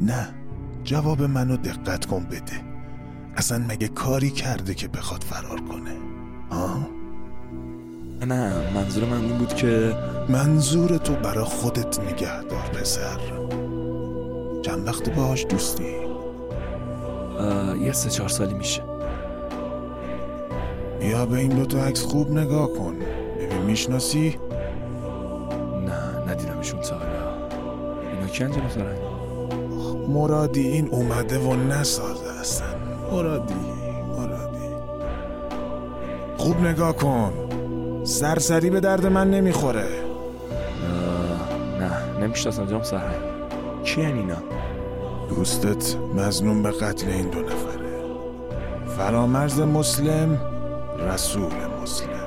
نه. 0.00 0.34
جواب 0.86 1.22
منو 1.22 1.56
دقت 1.56 2.06
کن 2.06 2.24
بده. 2.24 2.62
اصلا 3.36 3.58
مگه 3.58 3.88
کاری 3.88 4.30
کرده 4.30 4.74
که 4.74 4.88
بخواد 4.88 5.22
فرار 5.22 5.60
کنه؟ 5.60 5.96
آه؟ 6.50 6.88
نه 8.26 8.72
منظور 8.74 9.04
من 9.04 9.20
این 9.24 9.38
بود 9.38 9.54
که 9.54 9.96
منظور 10.28 10.96
تو 10.96 11.14
برا 11.14 11.44
خودت 11.44 12.00
نگه 12.00 12.42
دار 12.42 12.70
پسر. 12.74 13.18
چند 14.62 14.88
وقت 14.88 15.14
باهاش 15.14 15.46
دوستی؟ 15.46 15.96
یه 17.80 17.92
سه 17.92 18.10
چهار 18.10 18.28
سالی 18.28 18.54
میشه. 18.54 18.82
بیا 21.00 21.26
به 21.26 21.38
این 21.38 21.56
دوتا 21.56 21.84
عکس 21.84 22.02
خوب 22.02 22.30
نگاه 22.30 22.68
کن. 22.68 22.94
ببین 23.38 23.62
می‌شناسی؟ 23.62 24.36
نه 25.86 26.32
ندیدمشون 26.32 26.80
تا 26.80 26.98
حالا. 26.98 27.48
اینا 28.12 28.26
کی 28.26 28.44
انجام 28.44 28.68
مرادی 30.08 30.68
این 30.68 30.88
اومده 30.88 31.38
و 31.38 31.56
نسازه 31.56 32.40
هستن 32.40 32.74
مرادی 33.12 33.54
مرادی. 34.16 34.68
خوب 36.36 36.60
نگاه 36.60 36.96
کن. 36.96 37.32
سرسری 38.04 38.70
به 38.70 38.80
درد 38.80 39.06
من 39.06 39.30
نمی‌خوره. 39.30 39.88
نه 41.80 42.20
نمی‌شناسم 42.20 42.66
جام 42.66 42.82
سرهنگ 42.82 43.22
کی 43.84 44.00
اینا؟ 44.00 44.36
دوستت 45.28 45.96
مزنون 46.14 46.62
به 46.62 46.70
قتل 46.70 47.08
این 47.08 47.30
دو 47.30 47.40
نفره. 47.40 47.86
فرامرز 48.98 49.60
مسلم 49.60 50.38
رسول 51.12 51.52
مسلم. 51.82 52.26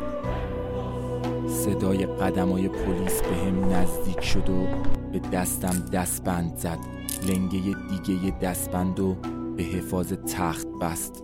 صدای 1.47 2.05
قدمای 2.05 2.67
پلیس 2.67 3.21
به 3.21 3.35
هم 3.35 3.73
نزدیک 3.73 4.23
شد 4.23 4.49
و 4.49 4.65
به 5.11 5.19
دستم 5.19 5.85
دستبند 5.93 6.57
زد. 6.57 6.98
لنگه 7.27 7.75
دیگه 8.05 8.31
دستبند 8.41 8.99
و 8.99 9.17
به 9.57 9.63
حفاظ 9.63 10.13
تخت 10.13 10.67
بست. 10.81 11.23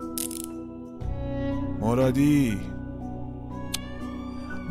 مرادی. 1.80 2.58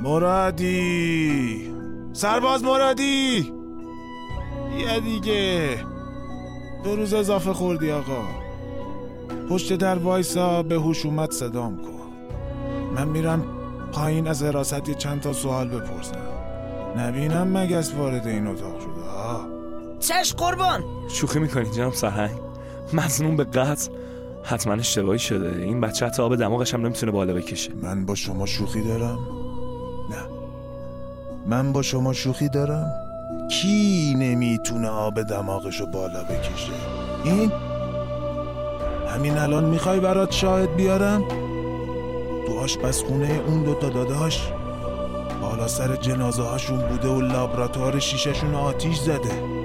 مرادی. 0.03 1.71
سرباز 2.13 2.63
مرادی. 2.63 3.53
یه 4.79 4.99
دیگه. 4.99 5.77
دو 6.83 6.95
روز 6.95 7.13
اضافه 7.13 7.53
خوردی 7.53 7.91
آقا. 7.91 8.23
پشت 9.49 9.73
در 9.73 9.97
وایسا 9.97 10.63
به 10.63 10.75
هوش 10.75 11.05
صدام 11.31 11.77
کن. 11.77 11.91
من 12.95 13.07
میرم 13.07 13.43
پایین 13.91 14.27
از 14.27 14.43
حراست 14.43 14.91
چند 14.91 15.21
تا 15.21 15.33
سوال 15.33 15.67
بپرسم. 15.67 16.15
نبینم 16.97 17.57
مگس 17.57 17.93
وارد 17.93 18.27
این 18.27 18.47
اتاق 18.47 18.79
شده 18.79 19.01
ها 19.01 19.54
چش 20.07 20.33
قربان. 20.33 20.83
شوخی 21.07 21.39
می‌کنی 21.39 21.71
جناب 21.71 21.93
سرهنگ 21.93 22.39
مظنون 22.93 23.35
به 23.35 23.43
قتل؟ 23.43 23.91
حتما 24.43 24.73
اشتباهی 24.73 25.19
شده. 25.19 25.61
این 25.61 25.81
بچه 25.81 26.05
حتی 26.05 26.21
آب 26.23 26.35
دماغش 26.35 26.73
هم 26.73 26.81
نمی‌تونه 26.81 27.11
بالا 27.11 27.33
بکشه. 27.33 27.71
من 27.81 28.05
با 28.05 28.15
شما 28.15 28.45
شوخی 28.45 28.81
دارم؟ 28.81 29.19
نه. 30.09 30.17
من 31.47 31.73
با 31.73 31.81
شما 31.81 32.13
شوخی 32.13 32.49
دارم؟ 32.49 32.91
کی 33.51 34.15
نمی‌تونه 34.17 34.87
آب 34.87 35.21
دماغشو 35.21 35.85
بالا 35.85 36.23
بکشه؟ 36.23 36.71
این؟ 37.23 37.51
همین 39.15 39.37
الان 39.37 39.65
می‌خوای 39.65 39.99
برات 39.99 40.31
شاهد 40.31 40.75
بیارم؟ 40.75 41.23
تو 42.47 42.59
آشپزخونه 42.59 43.41
اون 43.47 43.63
دوتا 43.63 43.89
داداش؟ 43.89 44.49
بالا 45.41 45.67
سر 45.67 45.95
جنازه 45.95 46.43
هاشون 46.43 46.77
بوده 46.77 47.07
و 47.07 47.21
لابراتوار 47.21 47.99
شیششون 47.99 48.55
آتیش 48.55 48.97
زده. 48.97 49.64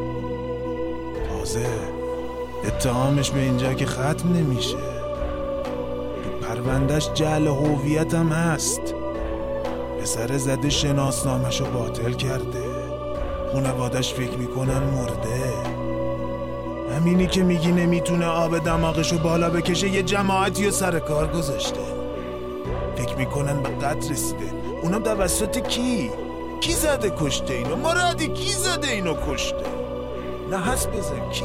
تازه. 1.51 1.67
اتهامش 2.65 3.31
به 3.31 3.41
اینجا 3.41 3.73
که 3.73 3.87
ختم 3.87 4.33
نمیشه. 4.35 4.77
تو 6.25 6.47
پروندهش 6.47 7.11
جعل 7.15 7.47
هویت 7.47 8.15
هم 8.15 8.29
هست. 8.29 8.95
پسر 10.01 10.39
زده 10.39 10.71
شناسنامش 10.71 11.61
رو 11.61 11.67
باطل 11.67 12.13
کرده. 12.13 12.65
خونوادش 13.53 14.15
فکر 14.15 14.37
می‌کنن 14.37 14.79
مرده. 14.79 15.53
همینی 16.97 17.27
که 17.27 17.43
میگی 17.43 17.73
نمی‌تونه 17.73 18.27
آب 18.27 18.59
دماغشو 18.59 19.19
بالا 19.19 19.51
بکشه 19.51 19.89
یه 19.89 20.03
جماعتی 20.03 20.65
رو 20.65 20.71
سر 20.71 20.99
کار 20.99 21.27
گذاشته. 21.27 21.81
فکر 22.97 23.17
می‌کنن 23.17 23.63
به 23.63 23.69
قتل 23.69 24.11
رسیده. 24.11 24.53
اونا 24.83 24.99
توسط 24.99 25.59
کی؟ 25.59 26.11
کی 26.61 26.73
زده 26.73 27.13
کشته 27.19 27.55
اینو؟ 27.55 27.77
مرادی 27.77 28.29
کی 28.29 28.53
زده 28.53 28.89
اینو 28.89 29.15
کشته؟ 29.29 29.70
نه 30.51 30.59
هست 30.59 30.91
بزن 30.91 31.31
کی؟ 31.31 31.45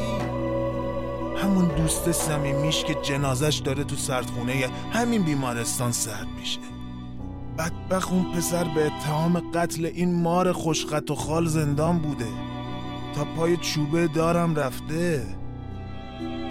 همون 1.38 1.68
دوست 1.68 2.12
صمیمیش 2.12 2.84
که 2.84 2.96
جنازش 3.02 3.62
داره 3.66 3.84
تو 3.84 3.96
سردخونه 3.96 4.70
همین 4.92 5.24
بیمارستان 5.24 5.92
سرد 5.92 6.28
میشه. 6.40 6.60
بدبخ 7.58 8.12
اون 8.12 8.32
پسر 8.32 8.64
به 8.64 8.86
اتهام 8.86 9.40
قتل 9.40 9.86
این 9.86 10.22
مار 10.22 10.52
خوشخط 10.52 11.12
و 11.12 11.16
خال 11.16 11.46
زندان 11.46 12.00
بوده. 12.00 12.28
تا 13.16 13.24
پای 13.24 13.58
چوبه 13.58 14.08
دارم 14.08 14.56
رفته. 14.56 15.24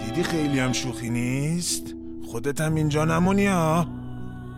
دیدی 0.05 0.23
خیلی 0.23 0.59
هم 0.59 0.73
شوخی 0.73 1.09
نیست؟ 1.09 1.95
خودت 2.25 2.61
هم 2.61 2.75
اینجا 2.75 3.05
نمونی 3.05 3.47
ها. 3.47 3.87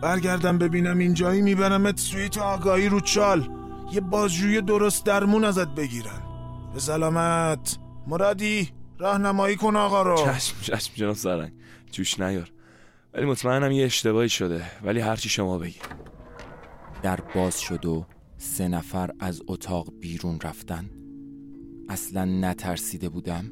برگردم 0.02 0.58
ببینم 0.58 0.98
اینجایی 0.98 1.42
میبرمت 1.42 2.00
سویت 2.00 2.38
آگاهی 2.38 2.88
رو 2.88 3.00
چال. 3.00 3.48
یه 3.92 4.00
بازجوی 4.00 4.60
درست 4.60 5.04
درمون 5.04 5.44
ازت 5.44 5.68
بگیرن. 5.68 6.22
به 6.74 6.80
سلامت. 6.80 7.78
مرادی 8.08 8.68
راهنمایی 8.98 9.56
کن 9.56 9.76
آقا 9.76 10.02
رو. 10.02 10.16
چشم 10.16 10.60
چشم 10.60 10.92
جناب 10.94 11.14
سرهنگ 11.14 11.52
جوش 11.90 12.20
نیار. 12.20 12.52
ولی 13.14 13.26
مطمئنم 13.26 13.72
یه 13.72 13.84
اشتباهی 13.84 14.28
شده. 14.28 14.62
ولی 14.82 15.00
هرچی 15.00 15.28
شما 15.28 15.58
بگی. 15.58 15.78
در 17.02 17.20
باز 17.34 17.60
شد 17.60 17.86
و 17.86 18.06
سه 18.38 18.68
نفر 18.68 19.10
از 19.20 19.42
اتاق 19.48 19.92
بیرون 20.00 20.38
رفتن. 20.42 20.90
اصلا 21.88 22.24
نترسیده 22.24 23.08
بودم. 23.08 23.50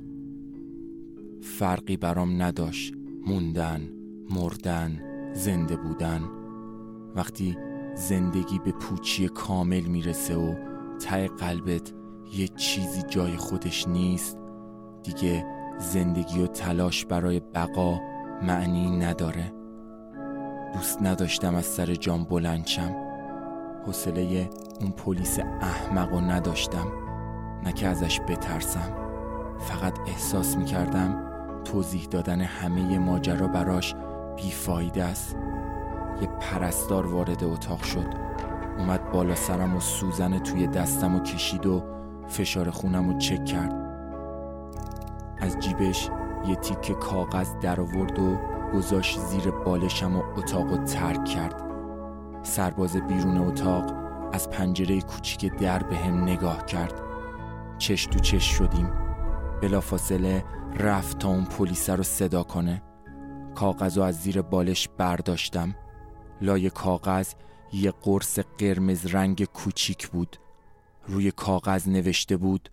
فرقی 1.59 1.96
برام 1.96 2.42
نداشت. 2.42 2.94
موندن 3.26 3.88
مردن 4.30 5.02
زنده 5.34 5.76
بودن. 5.76 6.22
وقتی 7.14 7.57
زندگی 7.94 8.59
به 8.59 8.72
پوچی 8.72 9.28
کامل 9.28 9.80
می‌رسه 9.80 10.36
و 10.36 10.54
ته 10.98 11.28
قلبت 11.28 11.92
یه 12.34 12.48
چیزی 12.48 13.02
جای 13.02 13.36
خودش 13.36 13.88
نیست 13.88 14.38
دیگه 15.07 15.46
زندگی 15.78 16.42
و 16.42 16.46
تلاش 16.46 17.04
برای 17.04 17.40
بقا 17.40 18.00
معنی 18.42 18.96
نداره. 18.96 19.52
دوست 20.74 21.02
نداشتم 21.02 21.54
از 21.54 21.64
سر 21.64 21.94
جام 21.94 22.24
بلند 22.24 22.66
شم. 22.66 22.94
حوصله 23.86 24.50
اون 24.80 24.90
پلیس 24.90 25.38
احمق 25.61 26.12
و 26.12 26.20
نداشتم. 26.20 26.86
نه 27.64 27.72
که 27.72 27.86
ازش 27.88 28.20
بترسم. 28.20 28.92
فقط 29.59 29.98
احساس 30.07 30.57
می‌کردم 30.57 31.22
توضیح 31.64 32.04
دادن 32.04 32.40
همه 32.40 32.98
ماجرا 32.98 33.46
براش 33.46 33.94
بیفایده 34.36 35.04
است. 35.04 35.36
یه 36.22 36.28
پرستار 36.40 37.07
وارد 37.07 37.44
اتاق 37.44 37.82
شد. 37.82 38.14
اومد 38.78 39.11
بالا 39.11 39.34
سرم 39.34 39.76
و 39.76 39.80
سوزن 39.80 40.38
توی 40.38 40.66
دستم 40.66 41.14
و 41.14 41.20
کشید 41.20 41.66
و 41.66 41.82
فشار 42.28 42.70
خونم 42.70 43.09
رو 43.09 43.18
چک 43.18 43.44
کرد. 43.44 43.86
از 45.39 45.59
جیبش 45.59 46.11
یه 46.47 46.55
تیکه 46.55 46.95
کاغذ 46.95 47.55
در 47.61 47.80
آورد 47.80 48.18
و 48.18 48.39
گذاشت 48.74 49.18
زیر 49.20 49.51
بالشم 49.51 50.16
و 50.16 50.22
اتاق 50.37 50.70
رو 50.70 50.84
ترک 50.84 51.24
کرد. 51.24 51.62
سرباز 52.43 52.97
بیرون 52.97 53.37
اتاق 53.37 53.95
از 54.32 54.51
پنجره 54.51 55.01
کوچیک 55.01 55.53
در 55.53 55.82
به 55.82 55.97
هم 55.97 56.22
نگاه 56.22 56.64
کرد. 56.64 57.01
چش 57.78 58.07
تو 58.07 58.18
چش 58.18 58.45
شدیم. 58.45 58.91
بلافاصله 59.62 60.45
رفت 60.78 61.18
تا 61.18 61.28
اون 61.28 61.45
پلیس 61.45 61.91
رو 61.91 62.03
صدا 62.03 62.43
کنه. 62.43 62.82
کاغذ 63.55 63.99
رو 63.99 64.05
از 64.05 64.22
زیر 64.22 64.43
بالش 64.43 64.89
برداشتم. 64.99 65.74
لای 66.41 66.70
کاغذ 66.70 67.32
یه 67.72 67.91
قرص 68.03 68.39
قرمز 68.59 69.07
رنگ 69.07 69.45
کوچیک 69.45 70.09
بود. 70.09 70.37
روی 71.09 71.30
کاغذ 71.30 71.89
نوشته 71.89 72.37
بود 72.37 72.70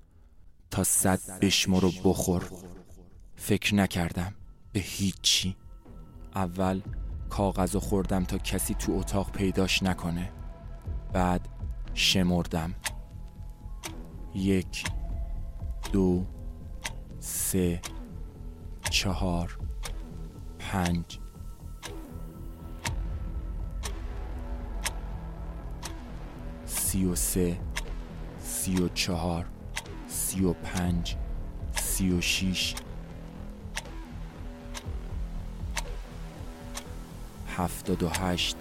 تا 0.73 0.83
صد 0.83 1.39
بشمر 1.41 1.79
رو 1.79 1.91
بخور. 2.03 2.51
فکر 3.35 3.75
نکردم 3.75 4.33
به 4.71 4.79
هیچی. 4.79 5.55
اول 6.35 6.81
کاغذ 7.29 7.75
خوردم 7.75 8.23
تا 8.23 8.37
کسی 8.37 8.73
تو 8.73 8.91
اتاق 8.91 9.31
پیداش 9.31 9.83
نکنه. 9.83 10.31
بعد 11.11 11.47
شمردم. 11.93 12.75
یک 14.35 14.83
دو 15.91 16.25
سه 17.19 17.81
چهار 18.89 19.57
پنج. 20.59 21.19
سی 26.65 27.05
و 27.05 27.15
سه 27.15 27.59
سی 28.39 28.75
و 28.75 28.87
چهار. 28.87 29.45
سی 30.33 30.43
و 30.43 30.53
پنج 30.53 31.15
سی 31.75 32.09
و 32.11 32.21
شیش 32.21 32.75
هفتاد 37.47 38.03
و 38.03 38.09
هشت 38.09 38.55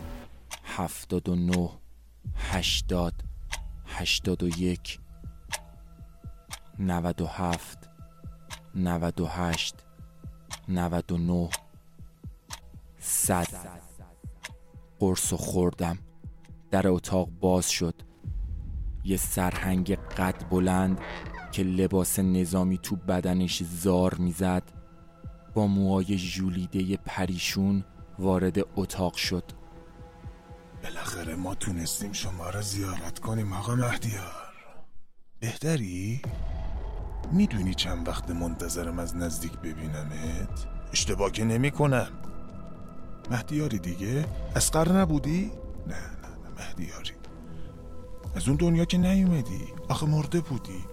هفتاد 0.64 1.28
و 1.28 1.34
نه 1.34 1.70
هشتاد 2.34 3.14
هشتاد 3.86 4.42
و 4.42 4.48
یک 4.48 5.00
نود 6.78 7.20
و 7.20 7.26
هفت 7.26 7.78
نود 8.74 9.20
و 9.20 9.26
هشت 9.26 9.74
نود 10.68 11.12
و 11.12 11.18
نه 11.18 11.48
صد. 12.98 13.46
قرص 14.98 15.32
و 15.32 15.36
خوردم. 15.36 15.98
در 16.70 16.88
اتاق 16.88 17.28
باز 17.30 17.70
شد. 17.70 18.11
یه 19.05 19.16
سرهنگ 19.16 19.94
قد 19.94 20.48
بلند 20.50 21.00
که 21.53 21.62
لباس 21.62 22.18
نظامی 22.18 22.78
تو 22.78 22.96
بدنش 22.96 23.62
زار 23.62 24.14
می‌زد 24.14 24.62
با 25.55 25.66
موهای 25.66 26.18
ژولیده 26.18 26.96
پریشون 26.96 27.84
وارد 28.18 28.59
اتاق 28.76 29.14
شد 29.14 29.44
بالاخره 30.82 31.34
ما 31.34 31.55
تونستیم 31.55 32.12
شما 32.12 32.50
را 32.50 32.62
زیارت 32.62 33.18
کنیم 33.18 33.53
آقا 33.53 33.74
مهدیار 33.74 34.53
بهتری؟ 35.40 36.22
می‌دونی 37.32 37.74
چند 37.74 38.09
وقت 38.09 38.30
منتظرم 38.30 38.98
از 38.98 39.16
نزدیک 39.16 39.53
ببینمت؟ 39.53 40.66
اشتباه 40.92 41.32
که 41.32 41.44
نمی 41.44 41.70
کنم 41.70 42.09
مهدیاری 43.30 43.78
دیگه؟ 43.78 44.24
اسقر 44.57 44.92
نبودی؟ 44.92 45.50
نه 45.86 45.94
نه 45.94 46.28
نه 46.28 46.50
مهدیاری 46.59 47.21
از 48.36 48.48
اون 48.48 48.56
دنیا 48.56 48.84
که 48.84 48.98
نیومدی. 48.98 49.60
آخه 49.88 50.06
مرده 50.06 50.40
بودی. 50.40 50.84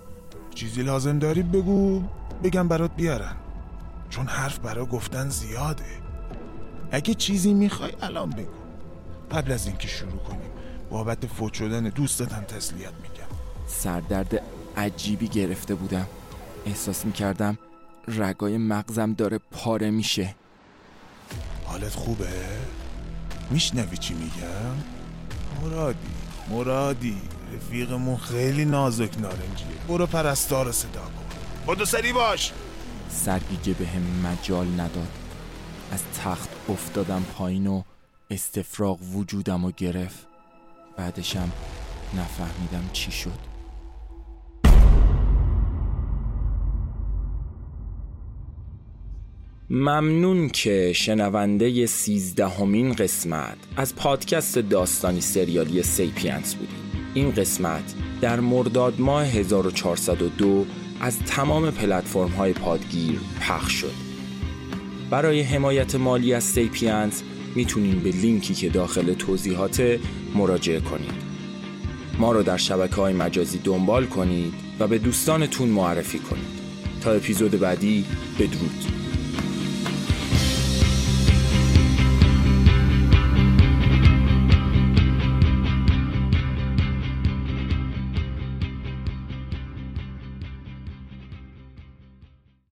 چیزی 0.56 0.84
لازم 0.84 1.20
داری 1.20 1.44
بگو 1.44 2.04
بگم 2.44 2.68
برات 2.68 2.96
بیارن. 2.96 3.36
چون 4.10 4.28
حرف 4.28 4.60
برا 4.60 4.86
گفتن 4.86 5.30
زیاده. 5.30 5.86
اگه 6.92 7.14
چیزی 7.14 7.54
می‌خوای 7.54 7.92
الان 8.02 8.30
بگو. 8.30 8.52
قبل 9.32 9.52
از 9.52 9.68
اینکه 9.68 9.88
شروع 9.88 10.20
کنیم 10.20 10.50
بابت 10.90 11.26
فوت 11.26 11.54
شدن 11.54 11.84
دوستتم 11.84 12.42
تسلیت 12.42 12.94
میگم 13.04 13.38
سردرد 13.68 14.42
عجیبی 14.78 15.28
گرفته 15.28 15.76
بودم. 15.76 16.08
احساس 16.66 17.06
می‌کردم 17.06 17.58
رگای 18.08 18.58
مغزم 18.58 19.14
داره 19.14 19.40
پاره 19.52 19.92
میشه. 19.92 20.36
حالت 21.66 21.96
خوبه؟ 21.96 22.28
میشنوی 23.52 23.98
چی 23.98 24.14
میگم؟ 24.14 24.76
مرادی. 25.62 25.98
مرادی. 26.50 27.18
رفیقمون 27.56 28.18
خیلی 28.18 28.66
نازک 28.66 29.20
نارنجیه. 29.20 29.68
برو 29.88 30.06
پرستار 30.06 30.72
صدا 30.72 31.02
کن. 31.02 31.74
بدو 31.74 31.86
سری 31.86 32.14
باش. 32.14 32.52
سرگیجه 33.10 33.74
بهم 33.74 34.02
مجال 34.02 34.68
نداد. 34.68 35.12
از 35.92 36.04
تخت 36.24 36.50
افتادم 36.70 37.24
پایین 37.38 37.68
و 37.68 37.82
استفراغ 38.32 39.02
وجودم 39.02 39.66
و 39.66 39.72
گرفت. 39.78 40.28
بعدشم 40.98 41.52
نفهمیدم 42.18 42.90
چی 42.94 43.12
شد. 43.12 43.49
ممنون 49.72 50.50
که 50.50 50.94
شنونده 50.96 51.86
سیزدهمین 51.86 52.94
قسمت 52.94 53.58
از 53.76 53.96
پادکست 53.96 54.60
داستانی 54.60 55.22
سریالی 55.22 55.84
سیپینس 55.84 56.56
بودید. 56.56 56.76
این 57.14 57.32
قسمت 57.32 57.94
در 58.22 58.40
مرداد 58.40 59.00
ماه 59.00 59.26
1402 59.26 60.66
از 61.02 61.20
تمام 61.20 61.72
پلتفرم 61.72 62.30
های 62.30 62.54
پادگیر 62.54 63.20
پخش 63.42 63.74
شد. 63.74 63.94
برای 65.10 65.42
حمایت 65.42 65.96
مالی 65.96 66.34
از 66.34 66.44
سیپینس 66.44 67.24
می‌تونین 67.56 68.00
به 68.00 68.12
لینکی 68.12 68.54
که 68.54 68.70
داخل 68.70 69.14
توضیحات 69.14 70.00
مراجعه 70.36 70.80
کنید. 70.80 71.30
ما 72.20 72.32
رو 72.32 72.44
در 72.44 72.58
شبکه 72.58 72.96
های 72.96 73.14
مجازی 73.14 73.60
دنبال 73.64 74.06
کنید 74.06 74.54
و 74.80 74.88
به 74.88 74.98
دوستانتون 74.98 75.70
معرفی 75.70 76.20
کنید. 76.20 76.60
تا 77.02 77.12
اپیزود 77.12 77.52
بعدی 77.52 78.06
بدرود. 78.40 78.99